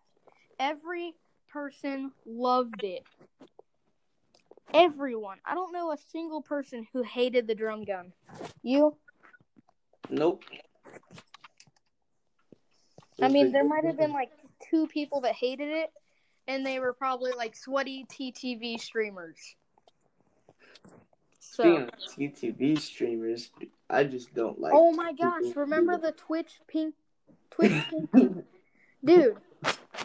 [0.60, 1.16] Every
[1.50, 3.04] person loved it.
[4.74, 5.38] Everyone.
[5.46, 8.14] I don't know a single person who hated the drum gun.
[8.62, 8.96] You?
[10.10, 10.44] Nope.
[13.22, 14.30] I mean, there might have been like
[14.70, 15.92] two people that hated it,
[16.48, 19.38] and they were probably like sweaty TTV streamers.
[21.40, 23.50] Speaking So, of TTV streamers,
[23.90, 24.74] I just don't like.
[24.74, 26.96] oh my gosh, remember the Twitch pink,
[27.52, 28.46] Twitch pink
[29.04, 29.38] Dude,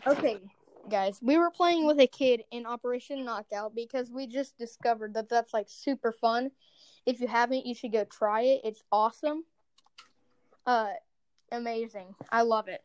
[0.07, 0.41] okay,
[0.89, 5.29] guys, we were playing with a kid in Operation Knockout because we just discovered that
[5.29, 6.51] that's like super fun.
[7.07, 8.61] If you haven't, you should go try it.
[8.65, 9.45] It's awesome.
[10.67, 10.91] Uh,
[11.53, 12.15] amazing.
[12.31, 12.83] I love it.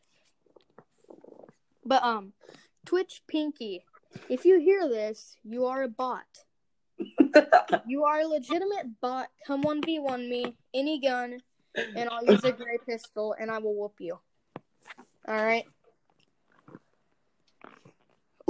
[1.84, 2.32] But um,
[2.84, 3.84] Twitch Pinky,
[4.28, 6.24] if you hear this, you are a bot.
[7.86, 9.28] You are a legitimate bot.
[9.46, 11.38] Come one v one me, any gun,
[11.74, 14.18] and I'll use a gray pistol, and I will whoop you.
[15.26, 15.64] All right.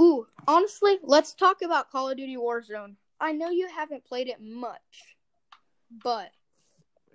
[0.01, 2.95] Ooh, honestly, let's talk about Call of Duty Warzone.
[3.19, 5.15] I know you haven't played it much,
[5.91, 6.31] but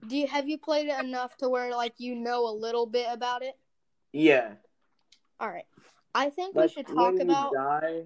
[0.06, 3.08] do you have you played it enough to where like you know a little bit
[3.10, 3.58] about it?
[4.12, 4.52] yeah.
[5.40, 5.66] All right.
[6.14, 8.04] I think Like, we should talk about die.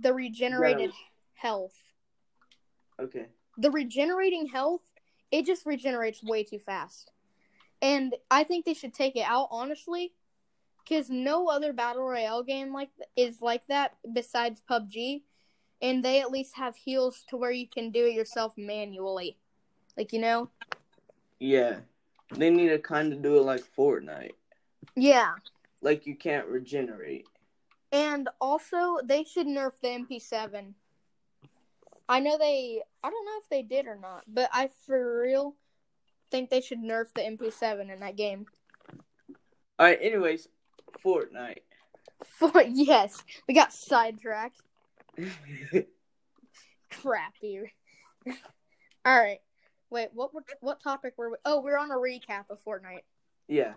[0.00, 0.96] the regenerated Yeah.
[1.34, 1.74] health.
[3.00, 3.26] Okay.
[3.58, 4.82] The regenerating health,
[5.30, 7.10] it just regenerates way too fast.
[7.82, 10.14] And I think they should take it out honestly
[10.88, 15.22] cuz no other battle royale game like is like that besides PUBG
[15.82, 19.36] and they at least have heals to where you can do it yourself manually.
[19.96, 20.48] Like, you know?
[21.40, 21.80] Yeah.
[22.30, 24.32] They need to kind of do it like Fortnite.
[24.94, 25.34] Yeah.
[25.82, 27.26] Like you can't regenerate.
[27.90, 30.72] And also, they should nerf the MP7.
[32.08, 32.82] I know they.
[33.04, 35.56] I don't know if they did or not, but I for real
[36.30, 38.46] think they should nerf the MP7 in that game.
[39.78, 39.98] All right.
[40.00, 40.48] Anyways,
[41.04, 41.58] Fortnite.
[42.24, 44.60] For yes, we got sidetracked.
[46.90, 47.60] Crappy.
[49.04, 49.40] All right.
[49.90, 51.36] Wait, what were- what topic were we?
[51.44, 53.02] Oh, we're on a recap of Fortnite.
[53.48, 53.74] yeah.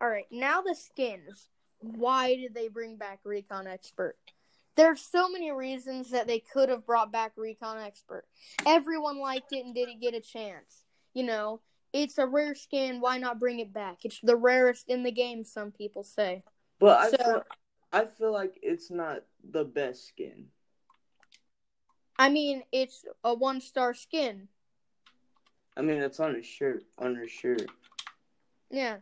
[0.00, 1.48] All right, now the skins.
[1.78, 4.16] Why did they bring back Recon Expert?
[4.76, 8.24] There's so many reasons that they could have brought back Recon Expert.
[8.66, 10.84] Everyone liked it and didn't get a chance.
[11.14, 11.60] You know,
[11.94, 13.00] it's a rare skin.
[13.00, 13.98] Why not bring it back?
[14.04, 15.44] It's the rarest in the game.
[15.44, 16.42] Some people say.
[16.80, 17.42] But I feel
[17.92, 20.46] I feel like it's not the best skin.
[22.18, 24.48] I mean, it's a one star skin.
[25.76, 26.84] I mean, it's on his shirt.
[26.98, 27.66] On her shirt.
[28.70, 28.98] Yeah.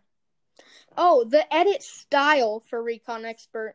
[0.96, 3.74] Oh, the edit style for Recon Expert.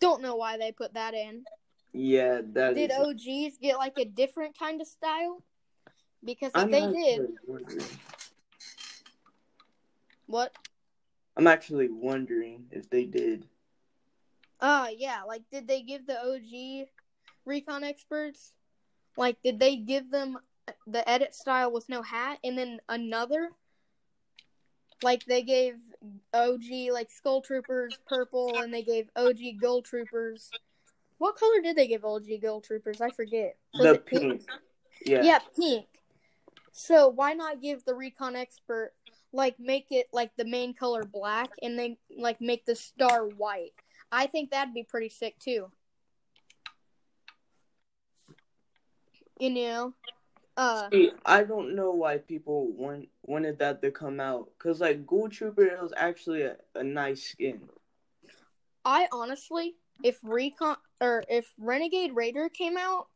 [0.00, 1.44] Don't know why they put that in.
[1.92, 5.42] Yeah, that Did is- OGs get like a different kind of style?
[6.24, 7.86] Because if I'm they did, wondering.
[10.26, 10.52] what?
[11.36, 13.46] I'm actually wondering if they did.
[14.60, 16.88] Uh yeah, like did they give the OG
[17.44, 18.52] recon experts
[19.16, 20.38] like did they give them
[20.86, 23.50] the edit style with no hat and then another
[25.02, 25.76] like they gave
[26.34, 30.50] OG like skull troopers purple and they gave OG ghoul troopers
[31.18, 33.00] what color did they give OG ghoul troopers?
[33.00, 33.56] I forget.
[33.74, 34.42] Was the it pink.
[35.04, 35.22] Yeah.
[35.22, 35.86] Yeah, pink.
[36.78, 38.92] So why not give the recon expert
[39.32, 43.72] like make it like the main color black and then like make the star white?
[44.12, 45.72] I think that'd be pretty sick too.
[49.40, 49.94] You know,
[50.56, 54.48] uh, See, I don't know why people want wanted that to come out.
[54.60, 57.68] Cause like Ghoul Trooper was actually a, a nice skin.
[58.84, 59.74] I honestly,
[60.04, 63.08] if recon or if Renegade Raider came out,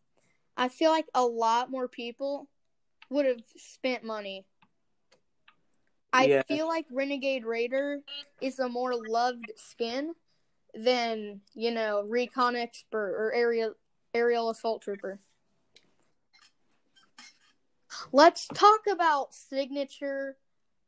[0.56, 2.48] I feel like a lot more people
[3.12, 4.46] would have spent money.
[6.12, 6.42] I Yeah.
[6.42, 8.02] feel like Renegade Raider
[8.40, 10.14] is a more loved skin
[10.74, 13.74] than you know Recon Expert or Aerial
[14.14, 15.20] Aerial Assault Trooper.
[18.12, 20.36] Let's talk about signature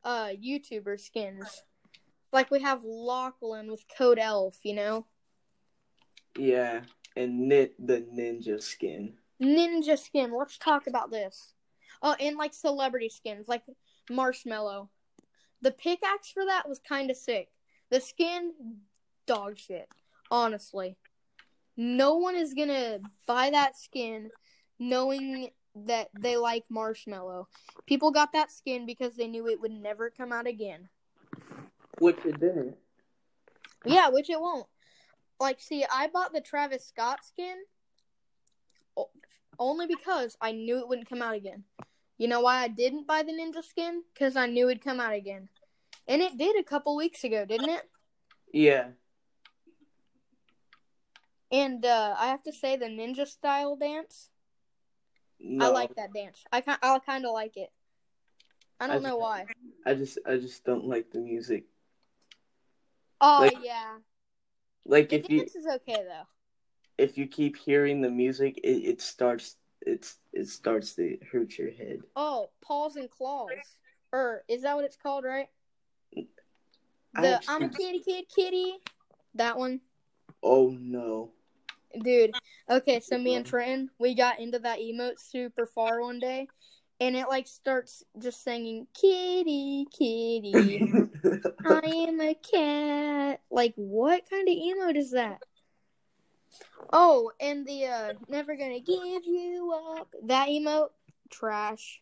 [0.03, 1.63] uh YouTuber skins.
[2.31, 5.05] Like we have Lachlan with Code Elf, you know?
[6.37, 6.81] Yeah,
[7.15, 9.13] and knit the ninja skin.
[9.41, 10.33] Ninja skin.
[10.33, 11.54] Let's talk about this.
[12.07, 13.63] Oh, and like celebrity skins, like
[14.11, 14.89] Marshmello.
[15.63, 17.49] The pickaxe for that was kind of sick.
[17.89, 18.53] The skin,
[19.25, 19.89] dog shit.
[20.29, 20.97] Honestly,
[21.75, 24.29] no one is gonna buy that skin
[24.77, 27.45] knowing that they like Marshmello.
[27.87, 30.89] People got that skin because they knew it would never come out again.
[31.97, 32.75] Which it didn't.
[33.83, 34.67] Yeah, which it won't.
[35.39, 37.55] Like, see, I bought the Travis Scott skin
[39.57, 41.63] only because I knew it wouldn't come out again.
[42.17, 44.03] You know why I didn't buy the ninja skin?
[44.13, 45.49] Because I knew it'd come out again.
[46.07, 47.83] And it did a couple weeks ago, didn't it?
[48.53, 48.89] Yeah.
[51.51, 54.29] And uh, I have to say, the ninja style dance,
[55.39, 56.43] No, I like that dance.
[56.51, 57.71] I, ki- I kind of like it.
[58.79, 59.45] I don't I- know why.
[59.85, 61.65] I just I just don't like the music.
[63.21, 63.97] Oh, like- yeah.
[64.85, 66.27] Like The if you dance is okay, though.
[66.97, 71.71] if you keep hearing the music, it, it starts it's it starts to hurt your
[71.71, 71.99] head.
[72.15, 73.49] Oh, paws and claws.
[74.11, 75.47] Or is that what it's called, right?
[76.13, 78.77] The actually- I'm a kitty kid kitty.
[79.35, 79.81] That one.
[80.43, 81.31] Oh no.
[82.01, 82.33] Dude.
[82.69, 86.47] Okay, so me and Trenton, we got into that emote super far one day.
[86.99, 90.81] And it like starts just singing kitty kitty.
[91.65, 93.41] I am a cat.
[93.49, 95.39] Like what kind of emote is that?
[96.93, 100.13] Oh, and the uh never gonna give you up.
[100.23, 100.89] That emote
[101.29, 102.01] trash.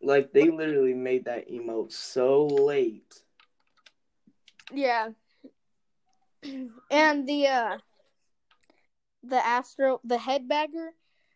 [0.00, 3.22] like they literally made that emote so late.
[4.72, 5.10] Yeah.
[6.90, 7.78] And the uh
[9.22, 10.90] the astro the headbagger,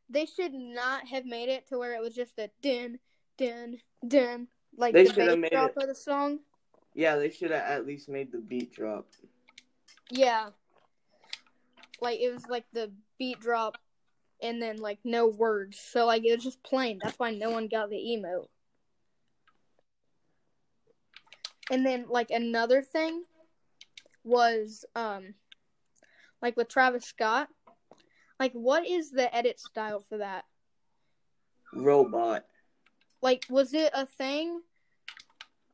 [0.09, 2.99] they should not have made it to where it was just a din
[3.37, 6.41] din din like They the should have bass drop it- of the song.
[6.95, 9.07] Yeah, they should have at least made the beat drop.
[10.11, 10.51] Yeah.
[12.03, 13.79] Like it was like the beat drop
[14.43, 15.79] and then like no words.
[15.79, 16.99] So like it was just plain.
[17.03, 18.49] That's why no one got the emote.
[21.71, 23.25] And then like another thing
[24.25, 25.35] was um
[26.43, 27.49] like with Travis Scott.
[28.39, 30.45] Like what is the edit style for that?
[31.73, 32.45] Robot.
[33.23, 34.61] Like was it a thing?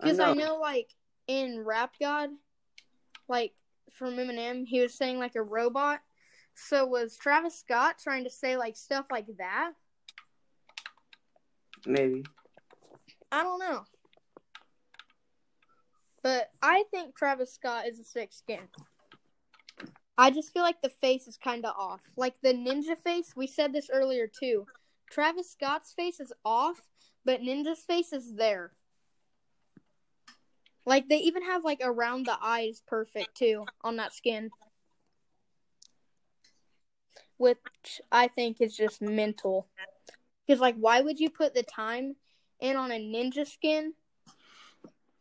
[0.00, 0.34] Because I know.
[0.34, 0.94] know, like,
[1.26, 2.30] in Rap God,
[3.28, 3.52] like,
[3.92, 6.00] from Eminem, he was saying, like, a robot.
[6.60, 9.72] So was Travis Scott trying to say, like, stuff like that?
[11.86, 12.24] Maybe.
[13.30, 13.84] I don't know.
[16.22, 18.68] But I think Travis Scott is a sick skin.
[20.18, 22.02] I just feel like the face is kind of off.
[22.16, 24.66] Like the ninja face, we said this earlier too.
[25.08, 26.82] Travis Scott's face is off,
[27.24, 28.72] but Ninja's face is there.
[30.84, 34.50] Like they even have like around the eyes perfect too on that skin.
[37.38, 39.66] Which I think is just mental.
[40.46, 42.16] Because like why would you put the time
[42.60, 43.94] in on a ninja skin?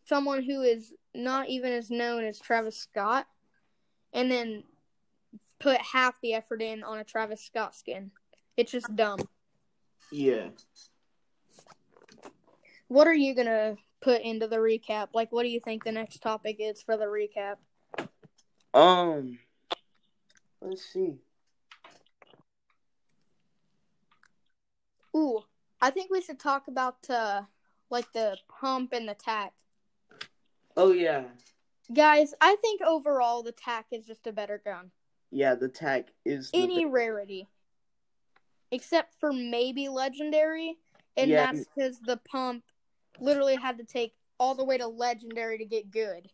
[0.05, 3.27] Someone who is not even as known as Travis Scott,
[4.13, 4.63] and then
[5.59, 8.11] put half the effort in on a Travis Scott skin.
[8.55, 9.19] It's just dumb.
[10.11, 10.49] Yeah.
[12.87, 15.09] What are you gonna put into the recap?
[15.13, 17.57] Like, what do you think the next topic is for the recap?
[18.73, 19.39] Um.
[20.61, 21.17] Let's see.
[25.15, 25.43] Ooh,
[25.81, 27.43] I think we should talk about uh,
[27.89, 29.53] like the pump and the tack.
[30.75, 31.23] Oh yeah.
[31.93, 34.91] Guys, I think overall the tack is just a better gun.
[35.31, 37.47] Yeah, the tag is Any be- rarity,
[38.71, 40.77] except for maybe legendary,
[41.15, 41.51] and Yeah.
[41.51, 42.63] that's because the pump
[43.19, 46.29] literally had to take all the way to legendary to get good.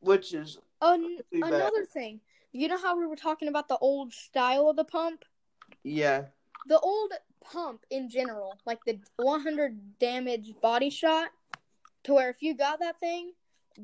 [0.00, 1.54] which is An- Too bad.
[1.54, 2.20] another thing,
[2.52, 5.24] you know how we were talking about the old style of the pump?
[5.82, 6.26] yeah.
[6.66, 7.12] The old
[7.52, 11.30] pump in general, like the 100 damage body shot,
[12.04, 13.32] to where if you got that thing,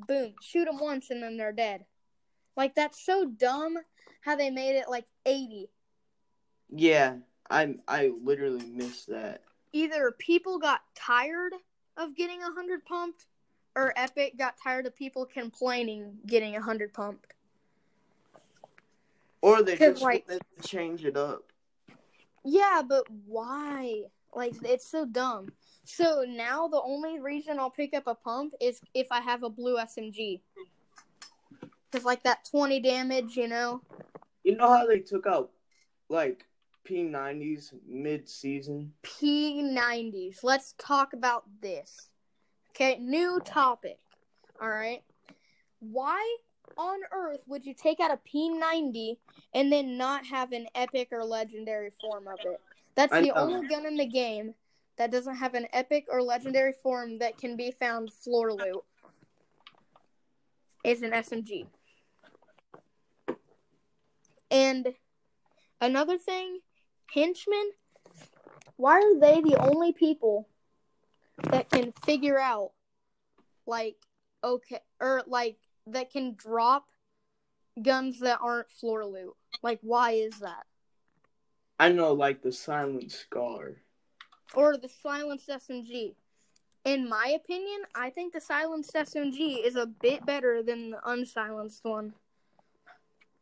[0.07, 1.85] boom, shoot them once and then they're dead.
[2.55, 3.77] Like that's so dumb
[4.21, 5.69] how they made it like 80.
[6.69, 7.15] Yeah.
[7.49, 9.41] I I literally missed that.
[9.73, 11.53] Either people got tired
[11.97, 13.25] of getting 100 pumped,
[13.75, 17.33] or Epic got tired of people complaining getting 100 pumped.
[19.41, 21.52] Or they just like- wanted to change it up.
[22.43, 24.03] Yeah, but why?
[24.33, 25.49] Like it's so dumb.
[25.85, 29.49] So now the only reason I'll pick up a pump is if I have a
[29.49, 30.41] blue SMG.
[31.91, 33.81] Cause like that twenty damage, you know.
[34.43, 35.51] You know how they took out
[36.09, 36.45] like
[36.89, 38.93] P90s mid season.
[39.03, 40.43] P90s.
[40.43, 42.09] Let's talk about this.
[42.71, 43.99] Okay, new topic.
[44.59, 45.03] All right.
[45.79, 46.37] Why
[46.77, 49.17] on earth would you take out a P90
[49.53, 52.59] and then not have an epic or legendary form of it?
[52.95, 54.53] That's the only gun in the game
[54.97, 58.83] that doesn't have an epic or legendary form that can be found floor loot.
[60.83, 61.67] Is an SMG.
[64.51, 64.93] And
[65.81, 66.59] another thing,
[67.13, 67.71] henchmen,
[68.75, 70.47] why are they the only people
[71.49, 72.71] that can figure out
[73.65, 73.95] like
[74.43, 75.57] okay or like
[75.87, 76.85] that can drop
[77.81, 79.33] guns that aren't floor loot?
[79.61, 80.65] Like why is that?
[81.79, 83.77] I know, like the Silent Scar.
[84.53, 86.13] Or the silenced SMG.
[86.85, 91.83] In my opinion, I think the silenced SMG is a bit better than the unsilenced
[91.83, 92.13] one.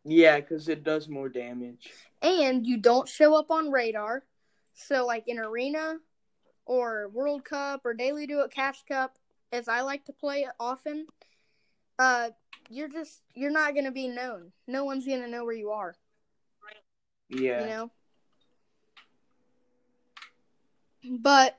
[0.04, 1.89] Yeah, because it does more damage.
[2.22, 4.24] and you don't show up on radar.
[4.74, 5.98] So, like in Arena
[6.66, 9.18] or World Cup or Daily Duo Cash Cup,
[9.52, 11.08] as I like to play often,
[12.00, 12.30] uh,
[12.70, 14.52] you're just you're not gonna be known.
[14.68, 15.96] No one's gonna know where you are.
[17.30, 17.62] Yeah.
[17.62, 17.92] You know.
[21.20, 21.58] But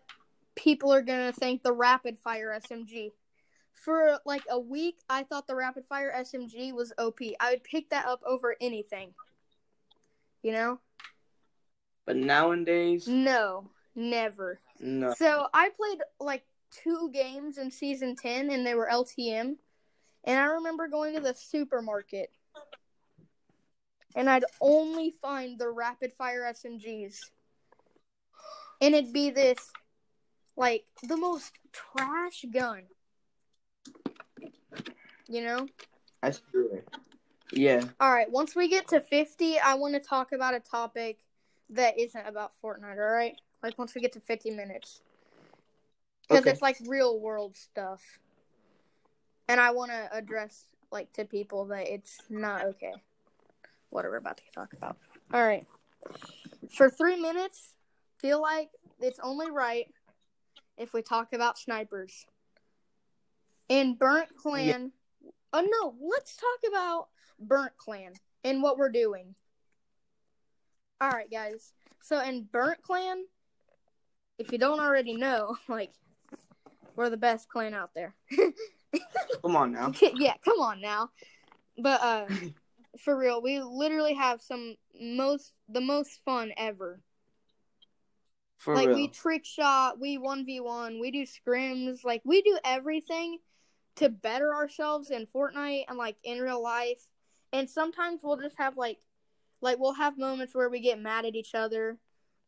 [0.55, 3.13] people are gonna thank the rapid fire SMG.
[3.73, 7.19] For like a week, I thought the rapid fire SMG was OP.
[7.41, 9.15] I would pick that up over anything.
[10.43, 10.81] You know.
[12.05, 14.61] But nowadays, No, never.
[14.81, 15.15] no.
[15.15, 19.57] So I played like two games in season 10 and they were LTM.
[20.25, 22.31] And I remember going to the supermarket
[24.15, 27.31] and I'd only find the rapid fire SMGs.
[28.81, 29.71] And it'd be this
[30.57, 32.83] like the most trash gun.
[35.29, 35.69] You know?
[36.23, 36.89] It.
[37.53, 37.83] Yeah.
[38.01, 41.19] All right, once we get to 50, I want to talk about a topic
[41.71, 43.41] that isn't about Fortnite, all right?
[43.63, 45.01] Like once we get to 50 minutes.
[46.29, 46.51] Because Okay.
[46.51, 48.03] it's like real world stuff.
[49.53, 52.95] And I want to address like to people that it's not okay.
[53.91, 54.97] What are we're about to talk about.
[55.31, 55.67] All right.
[56.71, 57.75] For 3 minutes,
[58.19, 59.93] feel like it's only right
[60.79, 62.25] if we talk about snipers.
[63.69, 64.93] In Burnt Clan,
[65.53, 69.35] Oh no, let's talk about Burnt Clan and what we're doing.
[70.99, 71.75] All right, guys.
[72.01, 73.27] So in Burnt Clan,
[74.39, 75.93] if you don't already know, like
[76.97, 78.15] we're the best clan out there.
[79.43, 79.93] Come on now.
[80.15, 81.11] yeah, come on now.
[81.79, 82.27] But uh
[82.99, 87.01] for real, we literally have some most the most fun ever.
[88.59, 88.97] For like real.
[88.97, 93.39] we trick shot, we one v one, we do scrims, like we do everything
[93.97, 97.09] to better ourselves in Fortnite and like in real life.
[97.53, 98.99] And sometimes we'll just have like
[99.61, 101.99] like we'll have moments where we get mad at each other.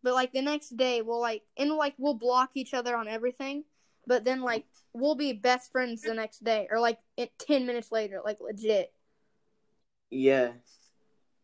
[0.03, 3.64] But like the next day we'll like and like we'll block each other on everything.
[4.07, 7.90] But then like we'll be best friends the next day or like it, 10 minutes
[7.90, 8.92] later, like legit.
[10.11, 10.52] Yeah.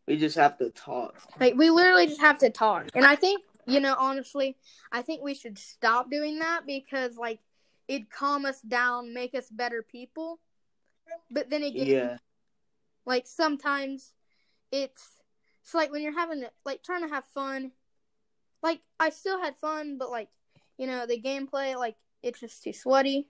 [0.07, 1.15] We just have to talk.
[1.39, 2.89] Like we literally just have to talk.
[2.95, 4.57] And I think, you know, honestly,
[4.91, 7.39] I think we should stop doing that because like
[7.87, 10.39] it'd calm us down, make us better people.
[11.29, 12.17] But then again, Yeah.
[13.05, 14.13] like sometimes
[14.71, 15.17] it's
[15.63, 17.71] it's like when you're having like trying to have fun.
[18.63, 20.29] Like I still had fun, but like,
[20.77, 23.29] you know, the gameplay like it's just too sweaty.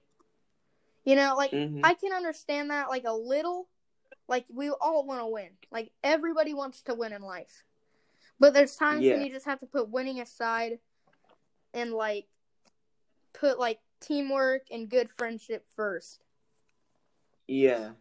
[1.03, 3.67] You know, like hmm I can understand that like a little.
[4.27, 5.49] Like we all want to win.
[5.71, 7.63] Like everybody wants to win in life.
[8.39, 9.13] But there's times Yeah.
[9.13, 10.79] when you just have to put winning aside
[11.73, 12.27] and like
[13.33, 16.23] put like teamwork and good friendship first.
[17.47, 17.91] Yeah.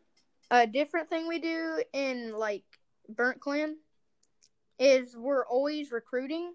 [0.51, 2.65] A different thing we do in like
[3.09, 3.77] Burnt Clan
[4.79, 6.55] is we're always recruiting.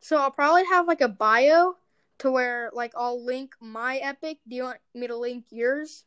[0.00, 1.76] So I'll probably have like a bio
[2.20, 4.38] to where like I'll link my epic.
[4.48, 6.04] Do you want me to link yours?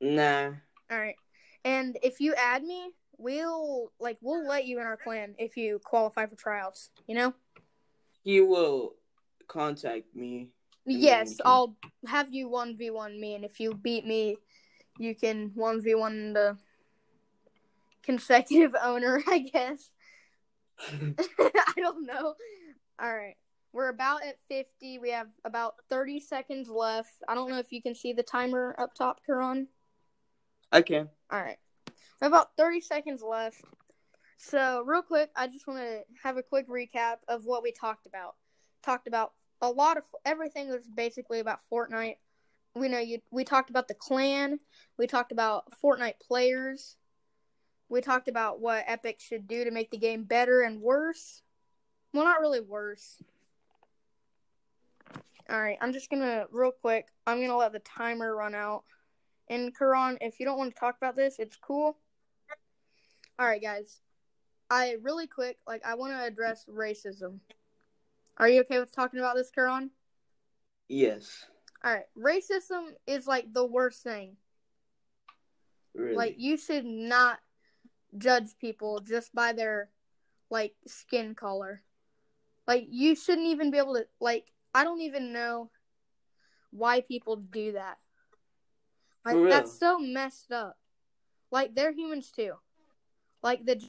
[0.00, 0.52] Nah.
[0.90, 1.16] All right.
[1.64, 5.80] And if you add me, we'll like we'll let you in our clan if you
[5.84, 6.90] qualify for tryouts.
[7.06, 7.34] You know?
[8.22, 8.94] He will
[9.48, 10.48] contact me.
[10.86, 14.04] Yes, then we can- I'll have you one v one me, and if you beat
[14.04, 14.36] me,
[14.98, 16.58] you can one v one the
[18.02, 19.22] consecutive owner.
[19.26, 19.90] I guess.
[21.38, 22.34] I don't know.
[23.00, 23.36] All right.
[23.74, 25.00] We're about at 50.
[25.00, 27.10] We have about 30 seconds left.
[27.28, 29.66] I don't know if you can see the timer up top, Karan.
[30.80, 31.08] can.
[31.28, 31.58] All right.
[31.88, 33.60] We have about 30 seconds left.
[34.36, 38.06] So, real quick, I just want to have a quick recap of what we talked
[38.06, 38.36] about.
[38.84, 42.18] Talked about a lot of everything was basically about Fortnite.
[42.76, 44.60] We know you we talked about the clan,
[44.98, 46.96] we talked about Fortnite players.
[47.88, 51.42] We talked about what Epic should do to make the game better and worse.
[52.12, 53.18] Well, not really worse.
[55.50, 57.08] All right, I'm just gonna real quick.
[57.26, 58.84] I'm gonna let the timer run out.
[59.48, 61.98] And Karan, if you don't want to talk about this, it's cool.
[63.38, 64.00] All right, guys.
[64.70, 67.40] I really quick, like, I want to address racism.
[68.38, 69.90] Are you okay with talking about this, Karan?
[70.88, 71.44] Yes.
[71.84, 74.38] All right, racism is like the worst thing.
[75.94, 76.16] Really.
[76.16, 77.38] Like, you should not
[78.16, 79.90] judge people just by their
[80.48, 81.82] like skin color.
[82.66, 84.50] Like, you shouldn't even be able to like.
[84.74, 85.70] I don't even know
[86.70, 87.98] why people do that.
[89.24, 90.76] Like, that's so messed up.
[91.50, 92.54] Like, they're humans too.
[93.42, 93.80] Like the.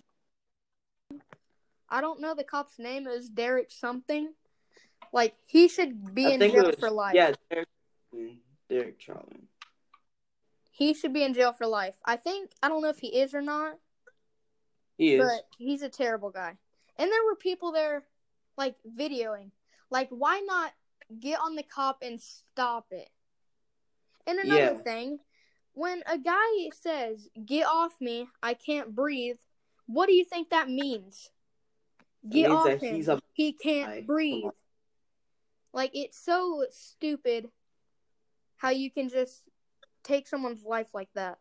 [1.89, 3.07] I don't know the cop's name.
[3.07, 4.33] is Derek something.
[5.13, 7.15] Like he should be I in jail was- for life.
[7.15, 7.67] Yeah, Derek,
[8.69, 9.47] Derek Charlton.
[10.71, 11.95] He should be in jail for life.
[12.03, 13.77] I think I don't know if he is or not,
[14.97, 15.23] He is.
[15.25, 16.57] but he's a terrible guy.
[16.97, 18.03] And there were people there
[18.57, 19.51] like videoing.
[19.89, 20.73] Like why not
[21.19, 23.09] get on the cop and stop it?
[24.27, 24.81] And another Yeah.
[24.81, 25.19] thing,
[25.73, 29.38] when a guy says, "Get off me, I can't breathe,"
[29.86, 31.29] what do you think that means?
[32.27, 33.17] Get means off him.
[33.17, 34.01] a he can't guy.
[34.01, 34.49] breathe.
[35.73, 37.51] Like it's so stupid
[38.57, 39.43] how you can just
[40.03, 41.39] take someone's life like that.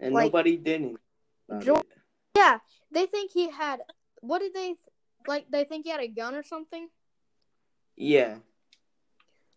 [0.00, 0.98] and like- nobody didn't.
[2.36, 2.58] Yeah,
[2.90, 3.80] they think he had.
[4.20, 4.74] What did they
[5.26, 5.50] like?
[5.50, 6.88] They think he had a gun or something.
[7.96, 8.36] Yeah.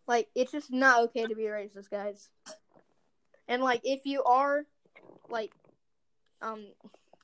[0.08, 2.30] Like it's just not okay to be racist, guys.
[3.48, 4.66] And like if you are,
[5.30, 5.52] like,
[6.42, 6.68] um,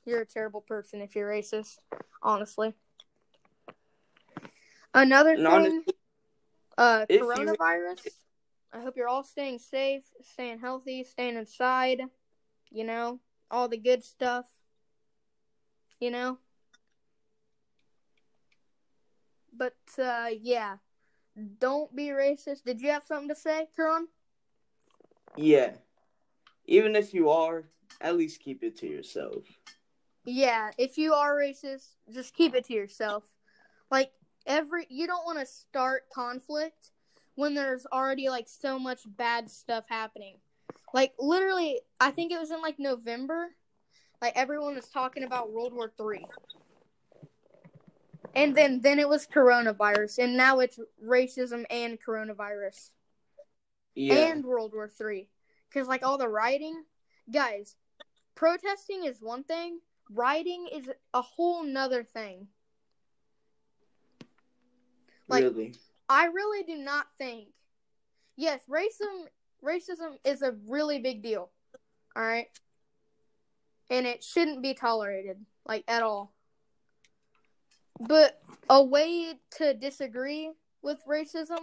[0.04, 1.78] you're a terrible person if you're racist.
[2.22, 2.74] Honestly.
[4.92, 5.94] Another And thing, honestly,
[6.78, 8.08] uh, coronavirus.
[8.72, 12.02] I hope you're all staying safe, staying healthy, staying inside.
[12.70, 13.20] You know,
[13.50, 14.46] all the good stuff.
[16.00, 16.38] You know.
[19.56, 20.76] But uh, yeah,
[21.58, 22.64] don't be racist.
[22.64, 24.08] Did you have something to say, Karan?
[25.36, 25.72] yeah.
[26.66, 27.64] Even if you are,
[28.00, 29.44] at least keep it to yourself.
[30.24, 33.24] Yeah, if you are racist, just keep it to yourself.
[33.90, 34.12] Like
[34.46, 36.90] every you don't want to start conflict
[37.34, 40.36] when there's already like so much bad stuff happening.
[40.94, 43.48] Like literally, I think it was in like November,
[44.22, 46.24] like everyone was talking about World War 3.
[48.36, 52.90] And then then it was coronavirus and now it's racism and coronavirus
[53.94, 54.14] Yeah.
[54.14, 55.28] and World War Three,
[55.68, 56.84] because like all the rioting,
[57.30, 57.76] guys,
[58.34, 59.80] protesting is one thing,
[60.10, 62.48] rioting is a whole nother thing.
[65.28, 65.74] like- really.
[66.06, 67.48] I really do not think.
[68.36, 69.28] Yes, racism
[69.62, 71.50] racism is a really big deal.
[72.14, 72.48] All right,
[73.88, 76.33] and it shouldn't be tolerated like at all.
[78.00, 80.50] But a way to disagree
[80.82, 81.60] with racism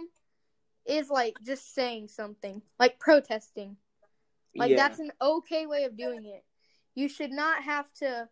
[0.86, 3.76] is like just saying something, like protesting.
[4.54, 4.76] Like yeah.
[4.76, 6.44] that's an okay way of doing it.
[6.94, 8.28] You should not have to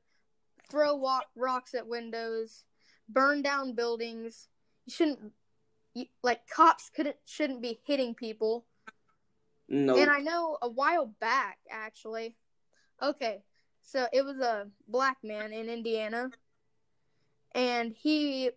[0.71, 2.65] throw wa- rocks at windows,
[3.09, 4.49] burn down buildings.
[4.87, 5.33] You shouldn't
[5.95, 8.67] you, like cops couldn't shouldn't be hitting people.
[9.69, 9.97] no.
[9.97, 12.37] And I know a while back actually.
[13.03, 13.43] Okay.
[13.83, 16.31] So it was a black man in Indiana
[17.55, 18.51] and he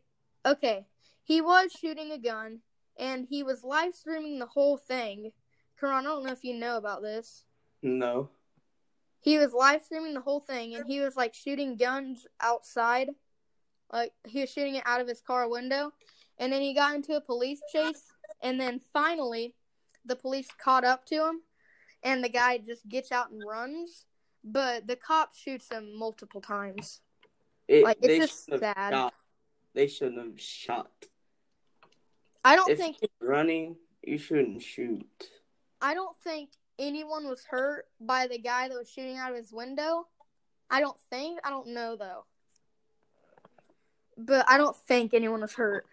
[0.46, 0.86] okay,
[1.24, 2.60] he was shooting a gun
[2.98, 5.32] and he was live streaming the whole thing.
[5.80, 7.46] Karan, I don't know if you know about this.
[7.82, 8.30] no.
[9.20, 13.10] he was live streaming the whole thing and he was like shooting guns outside
[13.92, 15.92] like he was shooting it out of his car window
[16.38, 18.04] and then he got into a police chase
[18.42, 19.56] and then finally
[20.06, 21.42] the police caught up to him
[22.04, 24.06] and the guy just gets out and runs
[24.44, 27.00] but the cop shoots him multiple times
[27.74, 28.92] It, like it's they just sad.
[28.92, 29.14] Shot.
[29.74, 30.92] They shouldn't have shot.
[32.46, 35.30] i don't if think running, you shouldn't shoot.
[35.82, 39.52] i don't think anyone was hurt by the guy that was shooting out of his
[39.52, 40.08] window.
[40.70, 42.26] I don't think i don't know though.
[44.18, 45.88] But i don't think anyone was hurt.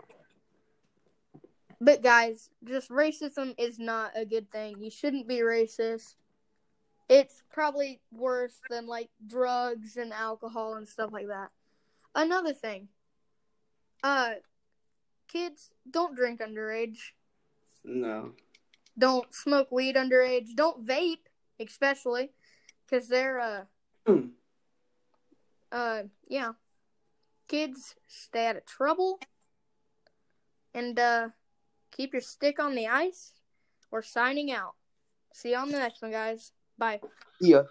[1.81, 4.83] But guys just racism is not a good thing.
[4.83, 6.15] You shouldn't be racist.
[7.09, 11.51] It's probably worse than like drugs and alcohol and stuff like that
[12.15, 12.89] another thing
[14.03, 14.33] uh
[15.29, 17.13] kids don't drink underage
[17.85, 18.33] No.
[18.99, 20.55] don't smoke weed underage.
[20.57, 21.27] Don't vape,
[21.59, 22.33] especially,
[22.85, 23.65] because they're uh
[24.07, 24.29] Hmm.
[25.73, 26.53] uh yeah.
[27.49, 29.19] Kids stay out of trouble,
[30.75, 31.29] and uh
[31.91, 33.33] keep your stick on the ice.
[33.91, 34.75] We're signing out.
[35.33, 36.53] See you on the next one, guys.
[36.79, 37.01] Bye.
[37.41, 37.63] Yeah.